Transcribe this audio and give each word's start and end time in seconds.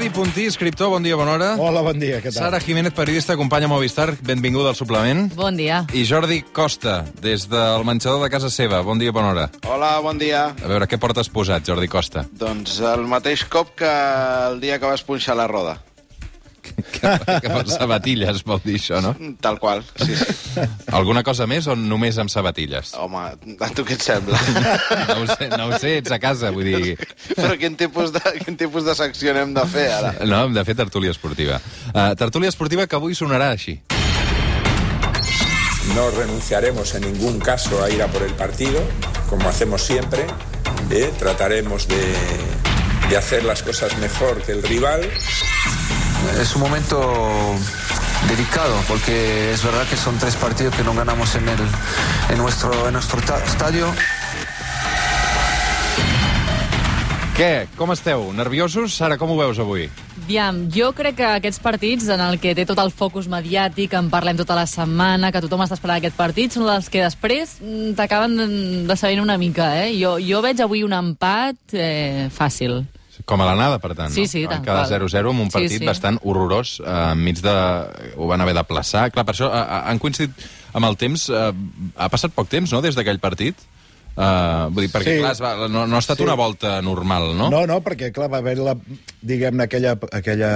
Jordi 0.00 0.16
Puntí, 0.16 0.44
escriptor, 0.48 0.88
bon 0.88 1.04
dia, 1.04 1.12
bona 1.12 1.34
hora. 1.34 1.48
Hola, 1.60 1.82
bon 1.84 1.98
dia, 2.00 2.22
què 2.24 2.30
tal? 2.30 2.46
Sara 2.46 2.58
Jiménez, 2.64 2.94
periodista, 2.96 3.34
companya 3.36 3.66
a 3.68 3.72
Movistar, 3.74 4.14
benvinguda 4.24 4.70
al 4.72 4.78
suplement. 4.78 5.26
Bon 5.36 5.52
dia. 5.52 5.82
I 5.92 6.06
Jordi 6.08 6.38
Costa, 6.56 7.02
des 7.20 7.44
del 7.52 7.84
menjador 7.84 8.24
de 8.24 8.30
casa 8.32 8.48
seva. 8.48 8.80
Bon 8.80 8.96
dia, 8.96 9.12
bona 9.12 9.34
hora. 9.34 9.44
Hola, 9.68 9.90
bon 10.00 10.16
dia. 10.16 10.46
A 10.56 10.70
veure, 10.72 10.88
què 10.88 10.96
portes 10.96 11.28
posat, 11.28 11.68
Jordi 11.68 11.92
Costa? 11.92 12.24
Doncs 12.32 12.78
el 12.80 13.04
mateix 13.12 13.44
cop 13.44 13.76
que 13.76 13.92
el 14.48 14.56
dia 14.64 14.80
que 14.80 14.88
vas 14.88 15.04
punxar 15.04 15.36
la 15.36 15.44
roda. 15.52 15.76
Que, 16.62 17.10
que 17.42 17.50
per 17.50 17.64
sabatilles 17.70 18.42
vol 18.46 18.60
dir 18.64 18.76
això, 18.78 19.00
no? 19.04 19.14
Tal 19.42 19.58
qual, 19.62 19.82
sí, 20.00 20.16
sí. 20.16 20.64
Alguna 20.96 21.22
cosa 21.26 21.46
més 21.50 21.68
o 21.70 21.76
només 21.78 22.18
amb 22.22 22.32
sabatilles? 22.32 22.94
Home, 23.00 23.24
a 23.60 23.70
tu 23.76 23.84
què 23.88 23.96
et 23.98 24.04
sembla? 24.04 24.40
No 25.10 25.20
ho 25.22 25.28
sé, 25.30 25.50
no 25.54 25.68
ho 25.68 25.78
sé 25.80 25.96
ets 26.00 26.12
a 26.14 26.20
casa, 26.22 26.52
vull 26.54 26.68
dir... 26.70 26.96
Però 27.34 27.54
quin 27.60 27.78
tipus, 27.80 28.12
de, 28.16 28.22
quin 28.44 28.58
tipus 28.60 28.86
de 28.86 28.94
secció 28.98 29.34
anem 29.34 29.54
de 29.56 29.64
fer, 29.70 29.88
ara? 29.98 30.14
No, 30.24 30.44
hem 30.46 30.56
de 30.56 30.64
fer 30.68 30.76
tertúlia 30.78 31.14
esportiva. 31.14 31.60
Uh, 31.94 32.12
tertúlia 32.20 32.52
esportiva 32.52 32.86
que 32.86 32.98
avui 32.98 33.16
sonarà 33.18 33.52
així. 33.56 33.80
No 35.94 36.10
renunciaremos 36.14 36.94
en 36.94 37.02
ningún 37.02 37.40
caso 37.40 37.82
a 37.82 37.90
ir 37.90 38.02
a 38.02 38.06
por 38.06 38.22
el 38.22 38.34
partido, 38.34 38.80
como 39.28 39.48
hacemos 39.48 39.82
siempre. 39.82 40.26
¿eh? 40.90 41.10
Trataremos 41.18 41.88
de, 41.88 42.14
de 43.08 43.16
hacer 43.16 43.44
las 43.44 43.62
cosas 43.62 43.96
mejor 43.98 44.42
que 44.42 44.52
el 44.52 44.62
rival. 44.62 45.02
Es 46.40 46.54
un 46.54 46.60
momento 46.62 46.98
delicado 48.28 48.74
porque 48.88 49.52
es 49.52 49.62
verdad 49.64 49.86
que 49.88 49.96
son 49.96 50.18
tres 50.18 50.36
partidos 50.36 50.74
que 50.74 50.82
no 50.84 50.94
ganamos 50.94 51.34
en, 51.34 51.48
el, 51.48 51.58
en 52.30 52.38
nuestro, 52.38 52.86
en 52.86 52.92
nuestro 52.94 53.20
ta- 53.22 53.42
estadio. 53.44 53.86
Què? 57.36 57.68
Com 57.78 57.88
esteu? 57.94 58.26
Nerviosos? 58.36 58.92
Sara, 58.92 59.16
com 59.16 59.30
ho 59.32 59.36
veus 59.38 59.58
avui? 59.62 59.86
Aviam, 60.26 60.66
jo 60.70 60.90
crec 60.92 61.16
que 61.16 61.24
aquests 61.24 61.58
partits 61.64 62.10
en 62.12 62.20
el 62.20 62.36
que 62.38 62.52
té 62.54 62.66
tot 62.68 62.78
el 62.82 62.90
focus 62.92 63.30
mediàtic, 63.32 63.94
en 63.96 64.10
parlem 64.12 64.36
tota 64.36 64.54
la 64.58 64.66
setmana, 64.68 65.30
que 65.32 65.40
tothom 65.40 65.62
està 65.64 65.78
esperant 65.78 65.96
aquest 66.02 66.18
partit, 66.18 66.52
són 66.52 66.68
els 66.68 66.90
que 66.92 67.00
després 67.02 67.56
mm, 67.62 67.94
t'acaben 67.96 68.36
de- 68.36 68.50
de 68.90 68.96
sabent 69.00 69.22
una 69.24 69.38
mica, 69.40 69.70
eh? 69.86 69.94
Jo, 69.96 70.18
jo 70.20 70.42
veig 70.44 70.60
avui 70.60 70.84
un 70.84 70.92
empat 70.92 71.56
eh, 71.72 72.28
fàcil. 72.30 72.82
Com 73.26 73.40
a 73.42 73.46
l'anada, 73.46 73.78
per 73.82 73.94
tant, 73.94 74.12
Sí, 74.14 74.22
no? 74.22 74.26
sí, 74.28 74.42
quedar 74.46 74.62
qual. 74.64 74.86
0-0 74.88 75.30
amb 75.30 75.40
un 75.40 75.50
Sí, 75.50 75.56
partit 75.58 75.78
sí. 75.78 75.86
bastant 75.86 76.18
horrorós. 76.22 76.80
Eh, 76.80 77.12
enmig 77.12 77.40
de... 77.42 77.54
Ho 78.16 78.26
van 78.30 78.40
haver 78.40 78.54
de 78.54 78.64
plaçar. 78.64 79.10
Clar, 79.12 79.24
per 79.26 79.34
això 79.34 79.50
eh, 79.52 79.66
han 79.90 79.98
coincidit 79.98 80.32
amb 80.72 80.86
el 80.86 80.96
temps... 80.96 81.28
Eh, 81.28 81.52
ha 81.96 82.08
passat 82.08 82.32
poc 82.34 82.48
temps, 82.48 82.72
no?, 82.72 82.80
des 82.82 82.94
d'aquell 82.98 83.18
partit. 83.20 83.56
Uh, 84.20 84.66
vull 84.74 84.82
dir, 84.84 84.90
perquè, 84.90 85.12
Sí. 85.14 85.20
clar, 85.22 85.36
va, 85.40 85.68
no, 85.70 85.84
no 85.86 85.96
ha 85.96 86.00
estat 86.02 86.18
Sí. 86.18 86.24
una 86.26 86.34
volta 86.34 86.80
normal, 86.82 87.30
no? 87.38 87.46
No, 87.48 87.60
no, 87.64 87.76
perquè, 87.80 88.10
clar, 88.12 88.26
va 88.28 88.38
haver 88.42 88.56
la, 88.58 88.74
diguem-ne, 89.22 89.64
aquella... 89.64 89.96
aquella 90.12 90.50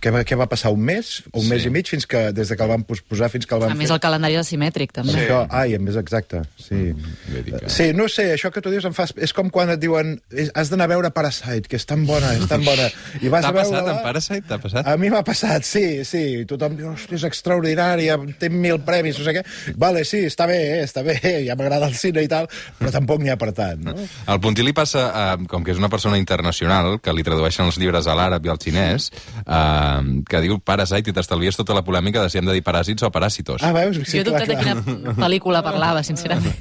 què, 0.00 0.10
va, 0.14 0.22
què 0.24 0.36
va 0.38 0.46
passar, 0.50 0.70
un 0.72 0.80
mes? 0.82 1.22
Un 1.32 1.42
Sí. 1.44 1.48
mes 1.50 1.64
i 1.66 1.70
mig, 1.70 1.86
fins 1.88 2.06
que, 2.06 2.32
des 2.32 2.48
de 2.48 2.56
que 2.56 2.62
el 2.64 2.70
van 2.70 2.82
posposar 2.88 3.28
fins 3.30 3.46
que 3.46 3.54
el 3.54 3.60
van 3.60 3.72
A 3.72 3.74
més, 3.74 3.88
fer? 3.88 3.94
el 3.96 4.00
calendari 4.00 4.34
és 4.38 4.40
asimètric, 4.46 4.92
també. 4.96 5.12
Això, 5.12 5.42
ai, 5.50 5.74
a 5.76 5.78
més, 5.78 5.96
exacte, 6.00 6.42
sí. 6.58 6.92
Dir 7.30 7.44
que- 7.58 7.68
Sí, 7.70 7.92
no 7.94 8.08
sé, 8.08 8.32
això 8.34 8.50
que 8.50 8.60
tu 8.64 8.70
dius 8.70 8.84
em 8.88 8.94
fa... 8.96 9.06
És 9.16 9.32
com 9.36 9.50
quan 9.50 9.70
et 9.70 9.80
diuen 9.80 10.20
"És- 10.30 10.50
has 10.54 10.70
d'anar 10.70 10.84
a 10.88 10.94
veure 10.94 11.10
Parasite, 11.10 11.68
que 11.68 11.76
és 11.76 11.86
tan 11.86 12.06
bona, 12.06 12.34
és 12.34 12.46
tan 12.48 12.64
bona. 12.64 12.88
I 13.20 13.28
vas 13.28 13.42
T'ha 13.42 13.48
a 13.48 13.52
veure 13.52 13.68
passat, 13.70 13.88
en 13.96 14.02
Parasite? 14.02 14.42
T'ha 14.48 14.58
passat? 14.58 14.86
A 14.86 14.96
mi 14.96 15.10
m'ha 15.10 15.22
passat, 15.24 15.62
sí, 15.64 16.04
sí. 16.04 16.44
Tothom 16.48 16.76
diu, 16.76 16.88
hòstia, 16.94 17.16
és 17.20 17.24
extraordinària, 17.28 18.16
té 18.40 18.48
mil 18.50 18.80
premis, 18.86 19.18
no 19.18 19.24
sé 19.26 19.34
què. 19.36 19.44
Vale, 19.76 20.04
sí, 20.04 20.24
està 20.26 20.46
bé, 20.48 20.58
eh, 20.80 20.84
està 20.86 21.02
bé, 21.04 21.18
ja 21.46 21.54
m'agrada 21.58 21.86
el 21.90 21.94
cine 21.94 22.22
i 22.24 22.28
tal, 22.30 22.48
però 22.78 22.90
tampoc 22.94 23.20
n'hi 23.22 23.30
ha 23.30 23.36
per 23.40 23.52
tant, 23.52 23.82
no? 23.84 23.94
Al 24.26 24.40
Puntí 24.40 24.62
li 24.64 24.72
passa, 24.72 25.06
eh, 25.36 25.46
com 25.50 25.64
que 25.64 25.72
és 25.74 25.78
una 25.78 25.88
persona 25.92 26.18
internacional, 26.18 26.98
que 27.00 27.12
li 27.12 27.22
tradueixen 27.26 27.66
els 27.66 27.78
llibres 27.78 27.99
a 28.08 28.14
l'àrab 28.16 28.46
i 28.46 28.52
al 28.52 28.60
xinès, 28.62 29.10
eh, 29.44 30.22
que 30.28 30.40
diu 30.44 30.58
Parasite 30.64 31.10
i 31.10 31.16
t'estalvies 31.16 31.58
tota 31.58 31.74
la 31.76 31.82
polèmica 31.86 32.22
de 32.22 32.30
si 32.32 32.38
hem 32.38 32.46
de 32.48 32.56
dir 32.56 32.64
paràsits 32.64 33.04
o 33.06 33.10
paràsitos. 33.12 33.62
Ah, 33.66 33.72
veus? 33.76 33.98
jo 34.00 34.20
he 34.20 34.24
dubtat 34.24 34.48
de 34.48 34.56
quina 34.56 35.14
pel·lícula 35.18 35.62
parlava, 35.66 36.02
sincerament. 36.06 36.54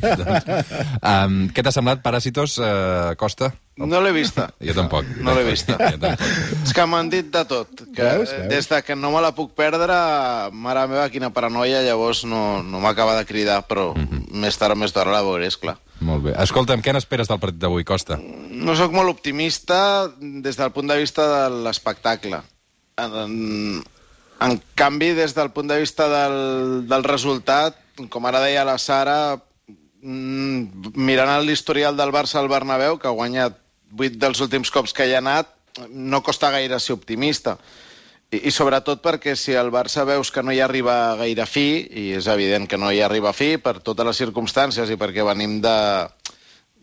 um, 1.02 1.42
què 1.54 1.64
t'ha 1.64 1.74
semblat 1.76 2.04
Paràsitos, 2.04 2.58
uh, 2.60 3.16
Costa? 3.20 3.52
No 3.80 4.02
l'he 4.04 4.12
vista. 4.12 4.50
Jo 4.60 4.74
tampoc. 4.76 5.08
No 5.24 5.32
l'he 5.38 5.46
vista. 5.48 5.78
Jo 5.80 6.00
tampoc. 6.02 6.24
És 6.66 6.74
que 6.76 6.86
m'han 6.90 7.10
dit 7.12 7.30
de 7.32 7.44
tot. 7.48 7.86
Que 7.96 8.04
Veus, 8.04 8.34
eh, 8.34 8.42
veus? 8.42 8.50
Des 8.52 8.68
de 8.68 8.82
que 8.84 8.96
no 9.00 9.14
me 9.14 9.22
la 9.24 9.32
puc 9.38 9.54
perdre, 9.56 9.96
mare 10.52 10.84
meva, 10.92 11.06
quina 11.14 11.30
paranoia, 11.32 11.80
llavors 11.86 12.26
no, 12.28 12.62
no 12.64 12.82
m'acaba 12.84 13.16
de 13.16 13.24
cridar, 13.30 13.62
però 13.70 13.94
més 13.96 14.60
tard 14.60 14.76
o 14.76 14.80
més 14.80 14.92
d'hora 14.96 15.16
la 15.16 15.24
veuré, 15.24 15.48
esclar. 15.48 15.78
Molt 16.00 16.24
bé. 16.24 16.34
Escolta'm, 16.40 16.82
què 16.84 16.94
n'esperes 16.96 17.28
del 17.28 17.42
partit 17.42 17.60
d'avui, 17.60 17.86
Costa? 17.88 18.18
No 18.20 18.76
sóc 18.80 18.94
molt 18.96 19.12
optimista 19.12 20.08
des 20.20 20.60
del 20.60 20.72
punt 20.76 20.88
de 20.88 20.98
vista 21.00 21.26
de 21.28 21.64
l'espectacle. 21.66 22.40
En, 23.00 23.84
en 24.46 24.58
canvi, 24.80 25.12
des 25.18 25.36
del 25.36 25.52
punt 25.56 25.68
de 25.72 25.80
vista 25.82 26.08
del, 26.12 26.40
del 26.88 27.06
resultat, 27.08 27.78
com 28.12 28.28
ara 28.30 28.44
deia 28.46 28.64
la 28.68 28.78
Sara, 28.80 29.36
mm, 30.02 30.96
mirant 30.96 31.36
l'historial 31.44 32.00
del 32.00 32.16
Barça 32.16 32.40
al 32.40 32.52
Bernabéu, 32.52 32.98
que 33.00 33.12
ha 33.12 33.16
guanyat 33.16 33.60
8 33.98 34.20
dels 34.22 34.40
últims 34.46 34.72
cops 34.72 34.96
que 34.96 35.08
hi 35.08 35.16
ha 35.18 35.24
anat, 35.24 35.52
no 35.90 36.24
costa 36.24 36.52
gaire 36.56 36.80
ser 36.80 36.96
optimista. 36.96 37.58
I, 38.30 38.44
I 38.46 38.52
sobretot 38.54 39.02
perquè 39.02 39.34
si 39.40 39.56
el 39.58 39.72
Barça 39.74 40.06
veus 40.06 40.30
que 40.32 40.44
no 40.46 40.54
hi 40.54 40.62
arriba 40.62 41.16
gaire 41.20 41.48
fi, 41.50 41.88
i 41.90 42.06
és 42.20 42.30
evident 42.30 42.68
que 42.70 42.78
no 42.78 42.92
hi 42.94 43.02
arriba 43.02 43.34
fi 43.34 43.56
per 43.58 43.80
totes 43.80 44.06
les 44.06 44.22
circumstàncies 44.22 44.92
i 44.94 44.98
perquè 45.02 45.26
venim 45.26 45.58
de, 45.64 45.78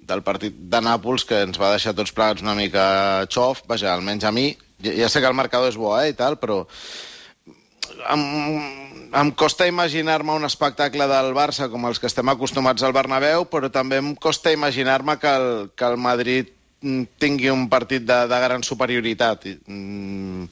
del 0.06 0.22
partit 0.26 0.56
de 0.72 0.80
Nàpols 0.82 1.26
que 1.28 1.44
ens 1.46 1.58
va 1.60 1.72
deixar 1.74 1.94
tots 1.94 2.14
plegats 2.14 2.42
una 2.42 2.56
mica 2.58 2.86
xof, 3.30 3.62
vaja, 3.70 3.92
almenys 3.94 4.26
a 4.26 4.32
mi. 4.34 4.48
Ja, 4.82 4.94
ja 5.04 5.10
sé 5.10 5.22
que 5.22 5.30
el 5.30 5.38
marcador 5.38 5.70
és 5.70 5.78
bo, 5.80 5.94
eh, 6.00 6.10
i 6.10 6.16
tal, 6.18 6.38
però 6.42 6.64
em, 8.12 8.24
em 9.14 9.30
costa 9.38 9.66
imaginar-me 9.70 10.34
un 10.36 10.44
espectacle 10.48 11.06
del 11.10 11.32
Barça 11.36 11.70
com 11.72 11.86
els 11.88 12.02
que 12.02 12.10
estem 12.10 12.28
acostumats 12.28 12.82
al 12.82 12.94
Bernabéu, 12.96 13.46
però 13.50 13.70
també 13.72 14.02
em 14.02 14.14
costa 14.14 14.52
imaginar-me 14.54 15.18
que, 15.22 15.32
el, 15.40 15.48
que 15.76 15.88
el 15.88 15.96
Madrid 15.96 16.52
tingui 17.20 17.50
un 17.52 17.66
partit 17.72 18.04
de, 18.06 18.16
de 18.30 18.38
gran 18.42 18.62
superioritat. 18.66 19.46
Mm, 19.66 20.46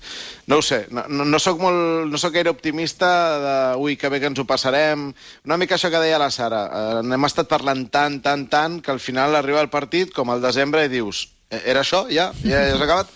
no 0.50 0.58
ho 0.60 0.62
sé, 0.64 0.84
no, 0.94 1.04
no, 1.08 1.40
sóc 1.42 1.60
molt, 1.62 2.06
no 2.10 2.20
sóc 2.20 2.34
gaire 2.36 2.52
optimista 2.52 3.10
de, 3.44 3.54
ui, 3.82 3.96
que 4.00 4.10
bé 4.12 4.20
que 4.22 4.30
ens 4.32 4.40
ho 4.42 4.46
passarem. 4.48 5.08
Una 5.44 5.58
mica 5.60 5.76
això 5.78 5.90
que 5.92 6.02
deia 6.02 6.20
la 6.20 6.30
Sara, 6.34 6.64
eh, 6.68 7.02
n'hem 7.06 7.28
estat 7.30 7.48
parlant 7.50 7.86
tant, 7.94 8.20
tant, 8.24 8.46
tant, 8.52 8.80
que 8.84 8.92
al 8.94 9.00
final 9.00 9.36
arriba 9.38 9.62
el 9.64 9.70
partit 9.72 10.12
com 10.14 10.30
al 10.34 10.42
desembre 10.44 10.84
i 10.84 10.92
dius, 10.92 11.28
"Eh, 11.50 11.62
era 11.64 11.80
això? 11.82 12.06
Ja? 12.10 12.32
Ja, 12.42 12.64
s'ha 12.76 12.84
acabat? 12.84 13.14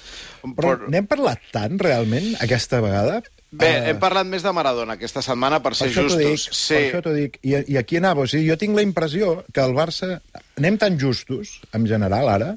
Però 0.57 0.79
n'hem 0.89 1.07
parlat 1.11 1.41
tant, 1.53 1.79
realment, 1.83 2.37
aquesta 2.41 2.81
vegada? 2.81 3.23
Bé, 3.51 3.69
Eh, 3.79 3.91
hem 3.91 3.99
parlat 3.99 4.27
més 4.29 4.43
de 4.45 4.51
Maradona 4.53 4.93
aquesta 4.99 5.23
setmana, 5.25 5.63
per 5.63 5.71
Per 5.73 5.79
ser 5.79 5.89
justos. 5.95 6.19
dic, 6.21 6.53
sí. 6.53 6.75
per 6.75 6.83
això 6.85 7.03
t'ho 7.03 7.15
dic. 7.15 7.39
I, 7.43 7.55
I 7.73 7.79
aquí 7.81 7.97
anava. 7.97 8.21
O 8.21 8.27
sigui, 8.29 8.47
jo 8.51 8.59
tinc 8.61 8.77
la 8.77 8.83
impressió 8.85 9.43
que 9.53 9.63
el 9.65 9.73
Barça... 9.73 10.21
Anem 10.59 10.77
tan 10.77 10.99
justos, 11.01 11.61
en 11.73 11.87
general, 11.87 12.29
ara, 12.29 12.57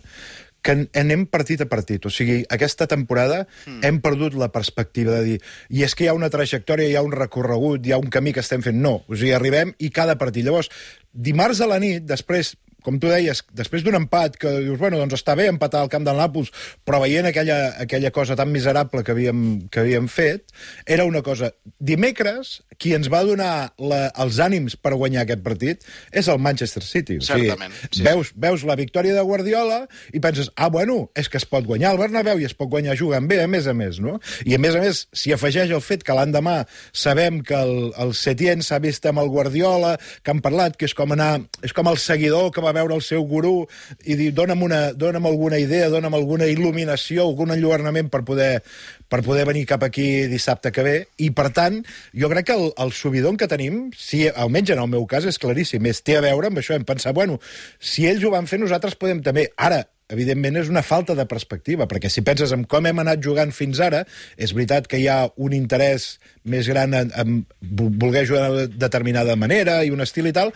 que 0.62 0.76
anem 0.98 1.26
partit 1.30 1.62
a 1.64 1.68
partit. 1.70 2.06
O 2.06 2.12
sigui, 2.14 2.42
aquesta 2.54 2.88
temporada 2.90 3.44
mm. 3.66 3.82
hem 3.88 4.00
perdut 4.04 4.38
la 4.38 4.52
perspectiva 4.54 5.20
de 5.20 5.24
dir 5.26 5.38
i 5.70 5.86
és 5.86 5.96
que 5.98 6.06
hi 6.06 6.12
ha 6.12 6.18
una 6.18 6.32
trajectòria, 6.34 6.90
hi 6.90 6.98
ha 6.98 7.06
un 7.06 7.16
recorregut, 7.16 7.86
hi 7.86 7.96
ha 7.96 8.02
un 8.02 8.12
camí 8.14 8.34
que 8.34 8.44
estem 8.46 8.64
fent. 8.66 8.78
No, 8.82 9.00
o 9.08 9.18
sigui, 9.18 9.34
arribem 9.38 9.74
i 9.80 9.92
cada 9.94 10.18
partit. 10.22 10.46
Llavors, 10.46 10.72
dimarts 11.12 11.62
a 11.62 11.70
la 11.72 11.82
nit, 11.82 12.06
després 12.08 12.56
com 12.86 13.00
tu 13.02 13.12
deies, 13.12 13.44
després 13.58 13.86
d'un 13.86 13.98
empat 13.98 14.38
que 14.42 14.52
dius, 14.62 14.80
bueno, 14.82 15.00
doncs 15.02 15.20
està 15.20 15.36
bé 15.40 15.48
empatar 15.52 15.84
al 15.84 15.92
camp 15.92 16.06
del 16.08 16.20
Nàpols, 16.20 16.52
però 16.88 17.02
veient 17.04 17.30
aquella, 17.30 17.60
aquella 17.82 18.12
cosa 18.16 18.38
tan 18.40 18.52
miserable 18.52 19.04
que 19.04 19.16
havíem, 19.16 19.44
que 19.72 19.84
havíem 19.86 20.10
fet, 20.12 20.50
era 20.86 21.06
una 21.08 21.24
cosa... 21.26 21.52
Dimecres, 21.82 22.60
qui 22.82 22.96
ens 22.98 23.10
va 23.14 23.22
donar 23.26 23.74
la, 23.78 24.08
els 24.24 24.40
ànims 24.42 24.76
per 24.78 24.96
guanyar 24.98 25.24
aquest 25.24 25.44
partit 25.46 25.86
és 26.18 26.28
el 26.32 26.40
Manchester 26.42 26.82
City. 26.82 27.20
O 27.22 27.26
sigui, 27.26 27.50
Certament, 27.50 27.76
sí. 27.90 28.04
veus, 28.06 28.32
veus 28.34 28.66
la 28.66 28.78
victòria 28.80 29.14
de 29.14 29.24
Guardiola 29.26 29.84
i 30.14 30.22
penses, 30.24 30.50
ah, 30.56 30.70
bueno, 30.74 31.04
és 31.18 31.30
que 31.30 31.38
es 31.38 31.46
pot 31.50 31.68
guanyar 31.68 31.94
el 31.94 32.02
Bernabéu 32.02 32.42
i 32.42 32.48
es 32.50 32.56
pot 32.58 32.72
guanyar 32.72 32.98
jugant 32.98 33.30
bé, 33.30 33.42
a 33.44 33.50
més 33.52 33.70
a 33.70 33.76
més, 33.78 34.02
no? 34.02 34.18
I 34.50 34.58
a 34.58 34.62
més 34.62 34.78
a 34.78 34.82
més, 34.82 35.04
si 35.14 35.34
afegeix 35.36 35.70
el 35.70 35.84
fet 35.86 36.06
que 36.08 36.16
l'endemà 36.18 36.62
sabem 36.90 37.42
que 37.46 37.58
el, 37.58 37.92
el 38.02 38.16
Setién 38.18 38.66
s'ha 38.66 38.82
vist 38.82 39.06
amb 39.10 39.22
el 39.22 39.30
Guardiola, 39.30 39.96
que 40.26 40.34
han 40.34 40.42
parlat, 40.42 40.78
que 40.78 40.90
és 40.90 40.98
com 40.98 41.14
anar... 41.14 41.32
És 41.62 41.76
com 41.78 41.88
el 41.92 42.00
seguidor 42.02 42.50
que 42.56 42.64
va 42.66 42.71
veure 42.76 42.96
el 42.98 43.04
seu 43.06 43.24
gurú 43.28 43.68
i 44.06 44.16
dir, 44.20 44.32
dona'm, 44.38 44.64
una, 44.68 44.82
dona'm 44.94 45.28
alguna 45.30 45.60
idea, 45.62 45.90
dona'm 45.94 46.16
alguna 46.18 46.48
il·luminació, 46.52 47.26
algun 47.28 47.54
enlluernament 47.56 48.10
per 48.14 48.24
poder, 48.28 48.64
per 49.12 49.22
poder 49.26 49.46
venir 49.50 49.66
cap 49.70 49.84
aquí 49.88 50.28
dissabte 50.32 50.72
que 50.72 50.84
ve. 50.88 50.98
I, 51.22 51.32
per 51.36 51.50
tant, 51.56 51.82
jo 52.18 52.30
crec 52.32 52.50
que 52.52 52.58
el, 52.58 52.70
el 52.82 52.92
subidon 52.96 53.38
que 53.38 53.50
tenim, 53.52 53.88
si, 53.98 54.26
almenys 54.30 54.74
en 54.76 54.84
el 54.84 54.92
meu 54.92 55.08
cas, 55.10 55.26
és 55.28 55.40
claríssim, 55.42 55.86
és, 55.92 56.04
té 56.06 56.18
a 56.20 56.26
veure 56.26 56.52
amb 56.52 56.62
això. 56.62 56.76
Hem 56.78 56.86
pensat, 56.88 57.16
bueno, 57.18 57.40
si 57.80 58.08
ells 58.10 58.24
ho 58.24 58.32
van 58.34 58.48
fer, 58.48 58.62
nosaltres 58.62 58.96
podem 59.00 59.24
també. 59.26 59.50
Ara, 59.60 59.84
evidentment, 60.12 60.58
és 60.60 60.68
una 60.68 60.82
falta 60.84 61.16
de 61.16 61.24
perspectiva, 61.24 61.86
perquè 61.88 62.10
si 62.12 62.20
penses 62.28 62.52
en 62.52 62.66
com 62.68 62.84
hem 62.90 63.00
anat 63.00 63.22
jugant 63.24 63.54
fins 63.56 63.80
ara, 63.80 64.02
és 64.36 64.52
veritat 64.52 64.90
que 64.92 65.00
hi 65.00 65.06
ha 65.08 65.22
un 65.40 65.56
interès 65.56 66.18
més 66.44 66.68
gran 66.68 66.92
en, 66.98 67.14
en 67.16 67.38
vo- 67.62 67.88
voler 68.02 68.26
jugar 68.28 68.50
de 68.58 68.66
determinada 68.76 69.38
manera 69.40 69.78
i 69.88 69.94
un 69.96 70.04
estil 70.04 70.28
i 70.28 70.34
tal, 70.36 70.52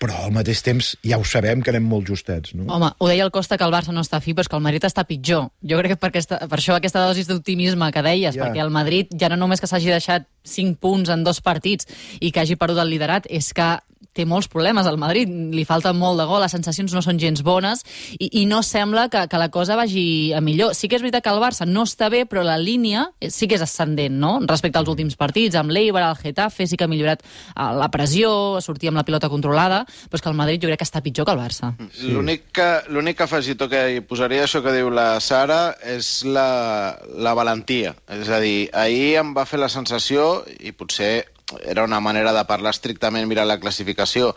però 0.00 0.24
al 0.26 0.32
mateix 0.34 0.62
temps 0.62 0.92
ja 1.04 1.18
ho 1.18 1.24
sabem 1.24 1.62
que 1.62 1.72
anem 1.72 1.86
molt 1.88 2.06
justets. 2.08 2.54
No? 2.54 2.66
Home, 2.72 2.92
ho 2.98 3.08
deia 3.08 3.24
el 3.24 3.32
Costa 3.34 3.56
que 3.58 3.64
el 3.64 3.72
Barça 3.74 3.94
no 3.94 4.04
està 4.04 4.20
fi, 4.20 4.34
però 4.34 4.44
és 4.46 4.48
que 4.52 4.56
el 4.58 4.64
Madrid 4.64 4.84
està 4.88 5.04
pitjor. 5.08 5.48
Jo 5.62 5.78
crec 5.80 5.94
que 5.94 6.00
per, 6.02 6.10
aquesta, 6.12 6.38
per 6.48 6.58
això 6.58 6.76
aquesta 6.76 7.04
dosis 7.06 7.28
d'optimisme 7.30 7.90
que 7.92 8.02
deies, 8.02 8.34
Ja. 8.36 8.46
perquè 8.46 8.62
el 8.64 8.70
Madrid 8.70 9.12
ja 9.18 9.28
no 9.32 9.36
només 9.36 9.60
que 9.60 9.66
s'hagi 9.70 9.90
deixat 9.92 10.28
5 10.44 10.76
punts 10.80 11.08
en 11.10 11.24
dos 11.24 11.40
partits 11.40 11.86
i 12.20 12.30
que 12.32 12.40
hagi 12.40 12.56
perdut 12.56 12.78
el 12.78 12.90
liderat, 12.90 13.26
és 13.30 13.52
que 13.52 13.78
té 14.16 14.26
molts 14.28 14.48
problemes 14.52 14.88
al 14.88 14.98
Madrid, 15.00 15.30
li 15.52 15.66
falta 15.68 15.92
molt 15.96 16.20
de 16.20 16.26
gol, 16.28 16.40
les 16.42 16.54
sensacions 16.54 16.94
no 16.96 17.02
són 17.04 17.20
gens 17.20 17.42
bones 17.46 17.84
i, 18.18 18.30
i 18.40 18.44
no 18.48 18.62
sembla 18.66 19.06
que, 19.12 19.26
que 19.30 19.40
la 19.40 19.50
cosa 19.52 19.76
vagi 19.78 20.32
a 20.36 20.40
millor. 20.44 20.74
Sí 20.74 20.88
que 20.88 20.98
és 20.98 21.04
veritat 21.04 21.24
que 21.26 21.32
el 21.32 21.42
Barça 21.42 21.66
no 21.68 21.84
està 21.86 22.08
bé, 22.12 22.24
però 22.28 22.44
la 22.46 22.58
línia 22.60 23.06
eh, 23.20 23.30
sí 23.32 23.48
que 23.48 23.58
és 23.58 23.64
ascendent, 23.64 24.16
no? 24.22 24.38
Respecte 24.48 24.80
als 24.80 24.90
últims 24.92 25.18
partits, 25.20 25.58
amb 25.60 25.74
l'Eibar, 25.74 26.06
el 26.10 26.20
Getafe, 26.20 26.66
sí 26.66 26.78
que 26.78 26.86
ha 26.86 26.90
millorat 26.90 27.22
eh, 27.22 27.68
la 27.76 27.90
pressió, 27.92 28.32
sortir 28.64 28.90
amb 28.90 29.00
la 29.00 29.06
pilota 29.06 29.30
controlada, 29.32 29.84
però 29.86 30.20
és 30.20 30.24
que 30.24 30.32
el 30.32 30.38
Madrid 30.38 30.64
jo 30.64 30.72
crec 30.72 30.82
que 30.82 30.88
està 30.88 31.04
pitjor 31.04 31.28
que 31.28 31.36
el 31.36 31.42
Barça. 31.42 31.72
Sí. 31.92 32.10
L'únic 32.14 32.48
que, 32.56 32.68
l'únic 32.92 33.22
afegitó 33.24 33.70
que 33.72 33.84
hi 33.96 34.02
posaria 34.06 34.46
això 34.46 34.62
que 34.64 34.74
diu 34.74 34.90
la 34.94 35.08
Sara 35.20 35.76
és 35.84 36.24
la, 36.24 36.96
la 37.20 37.36
valentia. 37.36 37.96
És 38.16 38.30
a 38.32 38.40
dir, 38.42 38.68
ahir 38.72 39.16
em 39.20 39.34
va 39.36 39.46
fer 39.48 39.60
la 39.60 39.72
sensació, 39.72 40.44
i 40.60 40.72
potser 40.72 41.26
era 41.64 41.84
una 41.84 42.00
manera 42.00 42.32
de 42.34 42.44
parlar 42.48 42.74
estrictament 42.74 43.28
mirant 43.28 43.48
la 43.48 43.60
classificació, 43.62 44.32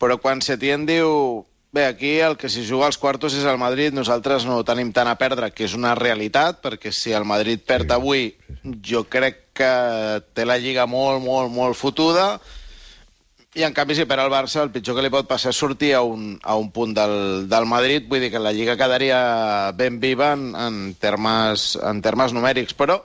però 0.00 0.18
quan 0.20 0.42
Setién 0.44 0.86
diu 0.88 1.46
bé, 1.76 1.86
aquí 1.86 2.16
el 2.24 2.36
que 2.40 2.48
s'hi 2.48 2.64
juga 2.66 2.88
als 2.88 2.98
quartos 2.98 3.36
és 3.36 3.44
el 3.44 3.58
Madrid, 3.60 3.94
nosaltres 3.94 4.46
no 4.48 4.62
tenim 4.64 4.92
tant 4.96 5.08
a 5.10 5.16
perdre, 5.20 5.52
que 5.52 5.66
és 5.68 5.74
una 5.76 5.94
realitat, 5.98 6.62
perquè 6.64 6.92
si 6.92 7.12
el 7.12 7.26
Madrid 7.28 7.62
perd 7.66 7.92
avui, 7.92 8.30
jo 8.82 9.04
crec 9.12 9.42
que 9.56 9.72
té 10.34 10.46
la 10.48 10.58
Lliga 10.62 10.86
molt, 10.88 11.22
molt, 11.24 11.52
molt 11.52 11.76
fotuda, 11.76 12.36
i 13.56 13.64
en 13.64 13.72
canvi, 13.72 13.94
si 13.96 14.04
per 14.04 14.18
al 14.20 14.28
Barça, 14.28 14.60
el 14.60 14.70
pitjor 14.72 14.98
que 14.98 15.02
li 15.06 15.10
pot 15.12 15.28
passar 15.28 15.48
és 15.54 15.56
sortir 15.56 15.94
a 15.96 16.02
un, 16.04 16.34
a 16.44 16.58
un 16.60 16.66
punt 16.74 16.90
del, 16.96 17.46
del 17.48 17.64
Madrid. 17.64 18.04
Vull 18.04 18.20
dir 18.20 18.28
que 18.34 18.42
la 18.42 18.52
Lliga 18.52 18.74
quedaria 18.76 19.20
ben 19.72 19.96
viva 20.02 20.34
en, 20.36 20.50
en, 20.60 20.76
termes, 21.00 21.70
en 21.80 22.02
termes 22.04 22.36
numèrics. 22.36 22.76
Però, 22.76 22.98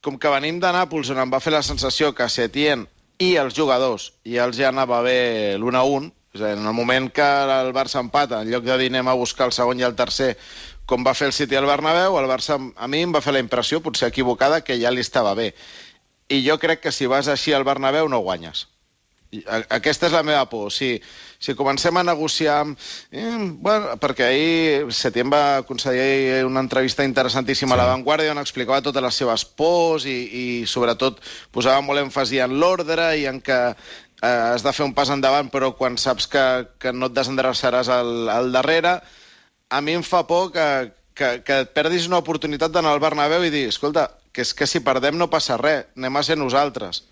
com 0.00 0.16
que 0.18 0.32
venim 0.32 0.60
de 0.60 0.70
Nàpols, 0.72 1.10
on 1.12 1.20
em 1.20 1.32
va 1.32 1.42
fer 1.44 1.52
la 1.52 1.64
sensació 1.66 2.14
que 2.16 2.28
Setién 2.32 2.86
i 3.20 3.34
els 3.36 3.54
jugadors 3.56 4.10
ja 4.24 4.46
els 4.48 4.56
ja 4.56 4.70
anava 4.70 5.02
bé 5.04 5.58
l'1 5.58 5.76
a 5.76 5.84
1, 5.84 6.08
és 6.34 6.40
a 6.40 6.46
dir, 6.46 6.56
en 6.56 6.66
el 6.70 6.76
moment 6.76 7.10
que 7.12 7.26
el 7.56 7.72
Barça 7.76 8.00
empata, 8.00 8.40
en 8.40 8.50
lloc 8.50 8.64
de 8.64 8.78
dir 8.80 8.88
anem 8.92 9.10
a 9.10 9.18
buscar 9.18 9.50
el 9.50 9.52
segon 9.52 9.80
i 9.80 9.84
el 9.84 9.96
tercer, 9.98 10.36
com 10.86 11.04
va 11.06 11.14
fer 11.14 11.28
el 11.28 11.36
City 11.36 11.58
al 11.58 11.68
Bernabéu, 11.68 12.16
el 12.18 12.30
Barça 12.30 12.56
a 12.56 12.88
mi 12.88 13.02
em 13.04 13.12
va 13.12 13.20
fer 13.20 13.36
la 13.36 13.44
impressió, 13.44 13.82
potser 13.84 14.08
equivocada, 14.08 14.62
que 14.64 14.78
ja 14.80 14.90
li 14.90 15.04
estava 15.04 15.34
bé. 15.34 15.52
I 16.30 16.40
jo 16.46 16.56
crec 16.62 16.80
que 16.86 16.92
si 16.94 17.10
vas 17.10 17.28
així 17.28 17.52
al 17.52 17.66
Bernabéu 17.68 18.08
no 18.08 18.22
guanyes. 18.24 18.68
Aquesta 19.70 20.08
és 20.08 20.14
la 20.14 20.24
meva 20.26 20.42
por. 20.50 20.72
Si, 20.74 20.96
si 21.38 21.54
comencem 21.54 21.96
a 21.96 22.02
negociar... 22.02 22.60
amb- 22.64 22.78
Eh, 23.10 23.36
bueno, 23.62 23.94
perquè 24.02 24.26
ahir 24.26 24.92
Setién 24.94 25.30
va 25.30 25.62
concedir 25.66 26.44
una 26.46 26.60
entrevista 26.60 27.04
interessantíssima 27.04 27.74
sí. 27.74 27.78
a 27.78 27.82
La 27.84 27.88
Vanguardia 27.92 28.32
on 28.34 28.38
explicava 28.42 28.82
totes 28.82 29.02
les 29.02 29.14
seves 29.22 29.44
pors 29.44 30.04
i, 30.06 30.16
i 30.30 30.44
sobretot 30.66 31.18
posava 31.54 31.80
molt 31.82 32.02
èmfasi 32.02 32.38
en 32.42 32.58
l'ordre 32.58 33.12
i 33.18 33.26
en 33.30 33.40
que 33.40 33.56
eh, 33.70 34.26
has 34.26 34.62
de 34.66 34.72
fer 34.74 34.84
un 34.86 34.94
pas 34.94 35.10
endavant 35.10 35.50
però 35.50 35.72
quan 35.78 35.98
saps 35.98 36.26
que, 36.30 36.44
que 36.78 36.92
no 36.92 37.06
et 37.10 37.14
desendreçaràs 37.18 37.90
al, 37.90 38.28
al 38.30 38.50
darrere, 38.54 38.98
a 39.70 39.80
mi 39.80 39.94
em 39.98 40.02
fa 40.06 40.24
por 40.26 40.50
que, 40.54 40.66
que, 41.14 41.30
que 41.46 41.60
et 41.66 41.70
perdis 41.74 42.06
una 42.10 42.18
oportunitat 42.22 42.70
d'anar 42.74 42.94
al 42.94 43.02
Bernabéu 43.02 43.44
i 43.46 43.50
dir, 43.54 43.68
escolta, 43.70 44.08
que 44.32 44.42
és 44.46 44.54
que 44.54 44.66
si 44.66 44.82
perdem 44.86 45.18
no 45.18 45.30
passa 45.30 45.58
res, 45.58 45.86
anem 45.98 46.16
a 46.18 46.22
ser 46.26 46.38
nosaltres. 46.38 47.04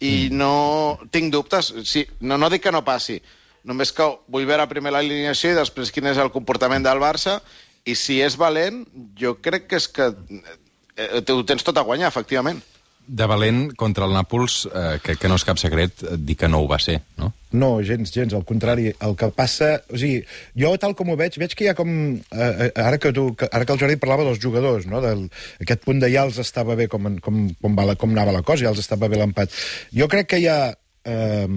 I 0.00 0.28
no 0.30 0.98
tinc 1.10 1.32
dubtes, 1.34 1.72
sí, 1.84 2.04
no, 2.20 2.38
no 2.38 2.48
dic 2.52 2.62
que 2.64 2.72
no 2.72 2.84
passi, 2.86 3.18
només 3.66 3.90
que 3.92 4.06
vull 4.30 4.46
veure 4.48 4.68
primer 4.70 4.92
l'alineació 4.94 5.52
i 5.52 5.58
després 5.58 5.90
quin 5.92 6.06
és 6.06 6.20
el 6.22 6.30
comportament 6.34 6.86
del 6.86 7.02
Barça, 7.02 7.40
i 7.88 7.96
si 7.98 8.20
és 8.22 8.36
valent, 8.38 8.84
jo 9.18 9.34
crec 9.42 9.66
que 9.68 9.80
és 9.80 9.88
que 9.90 10.08
eh, 10.08 11.20
ho 11.20 11.42
tens 11.48 11.66
tot 11.66 11.78
a 11.78 11.86
guanyar, 11.86 12.10
efectivament. 12.12 12.62
De 13.08 13.24
valent 13.24 13.70
contra 13.80 14.04
el 14.04 14.12
Nàpols, 14.12 14.66
eh, 14.68 14.98
crec 15.00 15.22
que 15.22 15.28
no 15.30 15.38
és 15.40 15.44
cap 15.48 15.56
secret 15.56 16.02
dir 16.20 16.36
que 16.36 16.48
no 16.50 16.60
ho 16.60 16.66
va 16.68 16.76
ser, 16.82 16.98
no? 17.16 17.30
No, 17.56 17.70
gens, 17.80 18.12
gens, 18.12 18.34
al 18.36 18.44
contrari. 18.44 18.90
El 19.00 19.16
que 19.16 19.30
passa... 19.32 19.70
O 19.88 19.96
sigui, 19.96 20.20
jo 20.60 20.74
tal 20.80 20.92
com 20.98 21.08
ho 21.08 21.16
veig, 21.16 21.38
veig 21.40 21.54
que 21.56 21.64
hi 21.64 21.70
ha 21.72 21.76
com... 21.78 21.88
Eh, 22.18 22.50
eh, 22.66 22.68
ara, 22.84 22.98
que 23.00 23.12
tu, 23.16 23.30
que, 23.40 23.48
ara 23.48 23.64
que 23.64 23.72
el 23.72 23.80
Jordi 23.80 23.96
parlava 24.02 24.26
dels 24.28 24.42
jugadors, 24.42 24.84
no? 24.90 25.00
Del, 25.04 25.24
aquest 25.64 25.86
punt 25.86 26.02
de 26.04 26.12
ja 26.12 26.26
els 26.28 26.36
estava 26.42 26.76
bé 26.76 26.90
com, 26.92 27.08
com, 27.24 27.46
com, 27.56 27.78
va 27.78 27.88
la, 27.88 27.96
com 27.96 28.12
anava 28.12 28.36
la 28.36 28.44
cosa, 28.44 28.66
ja 28.66 28.74
els 28.74 28.84
estava 28.84 29.08
bé 29.08 29.20
l'empat. 29.20 29.56
Jo 29.96 30.10
crec 30.12 30.28
que 30.34 30.42
hi 30.42 30.48
ha 30.52 30.60
eh, 31.08 31.48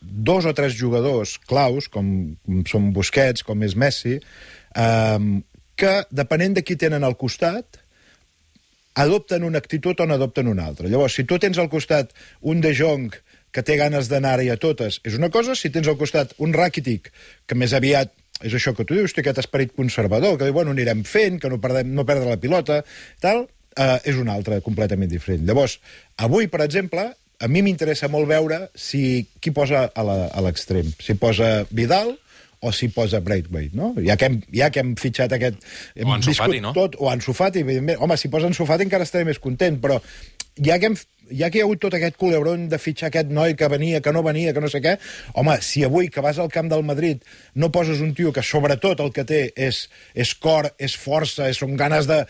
dos 0.00 0.50
o 0.50 0.54
tres 0.58 0.74
jugadors 0.74 1.36
claus, 1.46 1.86
com, 1.92 2.34
com 2.42 2.64
són 2.66 2.90
Busquets, 2.96 3.46
com 3.46 3.62
és 3.62 3.78
Messi, 3.78 4.18
eh, 4.18 5.20
que, 5.78 5.94
depenent 6.10 6.58
de 6.58 6.66
qui 6.66 6.74
tenen 6.80 7.06
al 7.06 7.14
costat, 7.20 7.78
adopten 8.98 9.44
una 9.46 9.60
actitud 9.62 10.00
o 10.00 10.06
n'adopten 10.06 10.50
una 10.50 10.66
altra. 10.66 10.88
Llavors, 10.90 11.14
si 11.18 11.24
tu 11.28 11.38
tens 11.38 11.58
al 11.58 11.70
costat 11.70 12.14
un 12.40 12.62
De 12.64 12.74
Jong 12.74 13.14
que 13.54 13.62
té 13.64 13.78
ganes 13.80 14.10
d'anar-hi 14.10 14.50
a 14.52 14.58
totes, 14.60 15.00
és 15.06 15.16
una 15.16 15.30
cosa. 15.34 15.54
Si 15.56 15.70
tens 15.72 15.88
al 15.88 15.96
costat 16.00 16.34
un 16.44 16.52
Rakitic, 16.56 17.12
que 17.46 17.56
més 17.58 17.72
aviat 17.76 18.12
és 18.44 18.54
això 18.54 18.74
que 18.74 18.84
tu 18.86 18.94
dius, 18.94 19.14
té 19.14 19.22
aquest 19.24 19.40
esperit 19.42 19.72
conservador, 19.74 20.36
que 20.38 20.46
diu, 20.46 20.54
bueno, 20.54 20.74
anirem 20.74 21.02
fent, 21.06 21.40
que 21.42 21.50
no, 21.50 21.58
perdem, 21.62 21.90
no 21.94 22.04
perdre 22.06 22.30
la 22.30 22.38
pilota, 22.38 22.82
tal, 23.22 23.48
eh, 23.74 23.96
és 24.06 24.18
una 24.20 24.36
altra, 24.38 24.60
completament 24.62 25.10
diferent. 25.10 25.42
Llavors, 25.48 25.78
avui, 26.22 26.46
per 26.52 26.62
exemple, 26.62 27.08
a 27.38 27.48
mi 27.50 27.62
m'interessa 27.62 28.10
molt 28.10 28.28
veure 28.30 28.64
si 28.78 29.26
qui 29.42 29.52
posa 29.54 29.88
a 29.94 30.42
l'extrem. 30.42 30.90
Si 31.02 31.14
posa 31.18 31.66
Vidal 31.70 32.16
o 32.60 32.72
si 32.72 32.88
posa 32.88 33.20
Braithwaite, 33.20 33.76
no? 33.76 33.92
Ja 34.02 34.16
que 34.18 34.26
hem, 34.26 34.40
ja 34.54 34.70
que 34.74 34.82
hem 34.82 34.94
fitxat 34.98 35.34
aquest... 35.36 35.62
Hem 35.94 36.10
O 36.10 36.16
Ansu 36.16 36.32
viscut 36.32 36.50
Fati, 36.50 36.62
no? 36.64 36.72
Tot, 36.76 36.98
o 36.98 37.10
Ansu 37.10 37.34
Fati, 37.36 37.62
evidentment. 37.66 38.00
Home, 38.02 38.18
si 38.18 38.30
posa 38.32 38.50
Ansu 38.50 38.66
Fati 38.68 38.88
encara 38.88 39.06
estaré 39.06 39.26
més 39.28 39.38
content, 39.42 39.78
però 39.82 40.00
ja 40.58 40.78
que, 40.82 40.90
hem, 40.90 40.96
ja 41.30 41.50
que 41.50 41.58
hi 41.58 41.62
ha 41.62 41.64
hagut 41.68 41.80
tot 41.82 41.94
aquest 41.98 42.16
culebron 42.20 42.68
de 42.68 42.78
fitxar 42.78 43.08
aquest 43.10 43.30
noi 43.34 43.54
que 43.58 43.68
venia, 43.68 44.00
que 44.00 44.12
no 44.12 44.22
venia, 44.22 44.52
que 44.54 44.60
no 44.60 44.68
sé 44.72 44.80
què, 44.84 44.96
home, 45.34 45.58
si 45.64 45.84
avui 45.84 46.08
que 46.08 46.20
vas 46.24 46.38
al 46.38 46.48
camp 46.52 46.68
del 46.70 46.84
Madrid 46.84 47.22
no 47.54 47.70
poses 47.72 48.00
un 48.04 48.14
tio 48.14 48.32
que 48.32 48.42
sobretot 48.42 49.00
el 49.00 49.12
que 49.12 49.24
té 49.28 49.40
és, 49.56 49.88
és 50.14 50.34
cor, 50.34 50.70
és 50.78 50.96
força, 50.98 51.48
és, 51.50 51.58
són 51.58 51.76
ganes 51.76 52.06
de, 52.08 52.22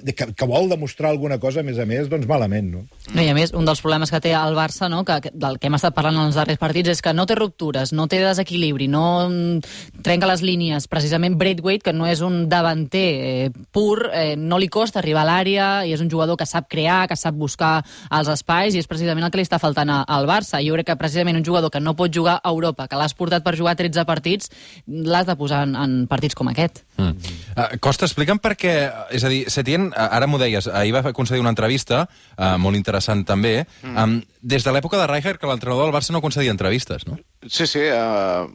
de 0.00 0.14
que, 0.16 0.30
que 0.34 0.46
vol 0.48 0.68
demostrar 0.70 1.10
alguna 1.10 1.38
cosa, 1.40 1.60
a 1.60 1.66
més 1.66 1.78
a 1.78 1.86
més, 1.86 2.08
doncs 2.10 2.26
malament, 2.30 2.70
no? 2.72 2.84
No, 3.14 3.22
I 3.22 3.28
a 3.30 3.34
més, 3.34 3.52
un 3.56 3.64
dels 3.66 3.80
problemes 3.82 4.10
que 4.12 4.20
té 4.22 4.32
el 4.36 4.54
Barça, 4.56 4.88
no, 4.90 5.02
que, 5.04 5.20
que- 5.24 5.32
del 5.34 5.58
que 5.58 5.68
hem 5.70 5.76
estat 5.78 5.94
parlant 5.96 6.16
en 6.20 6.28
els 6.28 6.36
darrers 6.38 6.60
partits, 6.60 6.92
és 6.92 7.02
que 7.02 7.12
no 7.16 7.26
té 7.26 7.34
ruptures, 7.38 7.92
no 7.96 8.06
té 8.10 8.20
desequilibri, 8.22 8.86
no 8.92 9.28
mm, 9.28 10.00
trenca 10.04 10.28
les 10.30 10.42
línies. 10.46 10.86
Precisament 10.90 11.36
Braithwaite, 11.40 11.84
que 11.88 11.94
no 11.96 12.06
és 12.08 12.20
un 12.24 12.44
davanter 12.50 13.06
eh, 13.46 13.50
pur, 13.72 14.08
eh, 14.12 14.36
no 14.36 14.58
li 14.60 14.68
costa 14.68 15.00
arribar 15.00 15.24
a 15.24 15.28
l'àrea, 15.30 15.68
i 15.88 15.94
és 15.96 16.00
un 16.04 16.10
jugador 16.12 16.38
que 16.40 16.46
sap 16.48 16.68
crear, 16.70 17.06
que 17.10 17.16
sap 17.18 17.34
buscar 17.34 17.80
els 18.10 18.28
espais, 18.40 18.74
i 18.74 18.82
és 18.82 18.88
precisament 18.90 19.26
el 19.26 19.32
que 19.32 19.40
li 19.40 19.46
està 19.46 19.60
faltant 19.62 19.92
al 20.00 20.28
Barça. 20.28 20.62
Jo 20.64 20.74
crec 20.78 20.90
que 20.90 20.98
precisament 21.00 21.38
un 21.38 21.46
jugador 21.46 21.70
que 21.72 21.82
no 21.82 21.94
pot 21.98 22.12
jugar 22.14 22.38
a 22.40 22.52
Europa, 22.52 22.88
que 22.90 22.98
l'has 22.98 23.14
portat 23.14 23.44
per 23.46 23.56
jugar 23.58 23.76
13 23.78 24.04
partits, 24.08 24.50
l'has 24.86 25.28
de 25.28 25.36
posar 25.38 25.62
en, 25.68 25.76
en 25.76 25.96
partits 26.10 26.38
com 26.38 26.50
aquest. 26.50 26.82
Mm. 26.98 27.34
Uh, 27.54 27.68
Costa, 27.82 28.08
explica'm 28.08 28.42
per 28.42 28.56
què... 28.58 28.74
És 29.14 29.24
a 29.26 29.32
dir, 29.32 29.44
Setién, 29.52 29.90
eh, 29.90 30.08
ara 30.20 30.28
m'ho 30.30 30.40
deies, 30.40 30.68
ahir 30.68 30.94
va 30.96 31.14
concedir 31.16 31.42
una 31.42 31.52
entrevista, 31.54 32.06
uh, 32.36 32.56
molt 32.60 32.78
interessant 32.78 33.24
també, 33.28 33.60
mm. 33.82 33.96
um, 33.96 34.18
des 34.40 34.64
de 34.64 34.74
l'època 34.74 35.00
de 35.00 35.08
Rijkaard, 35.10 35.40
que 35.40 35.50
l'entrenador 35.50 35.88
del 35.88 35.94
Barça 35.96 36.16
no 36.16 36.24
concedia 36.24 36.54
entrevistes, 36.54 37.06
no? 37.08 37.20
Sí, 37.48 37.66
sí. 37.66 37.80
Uh, 37.80 38.52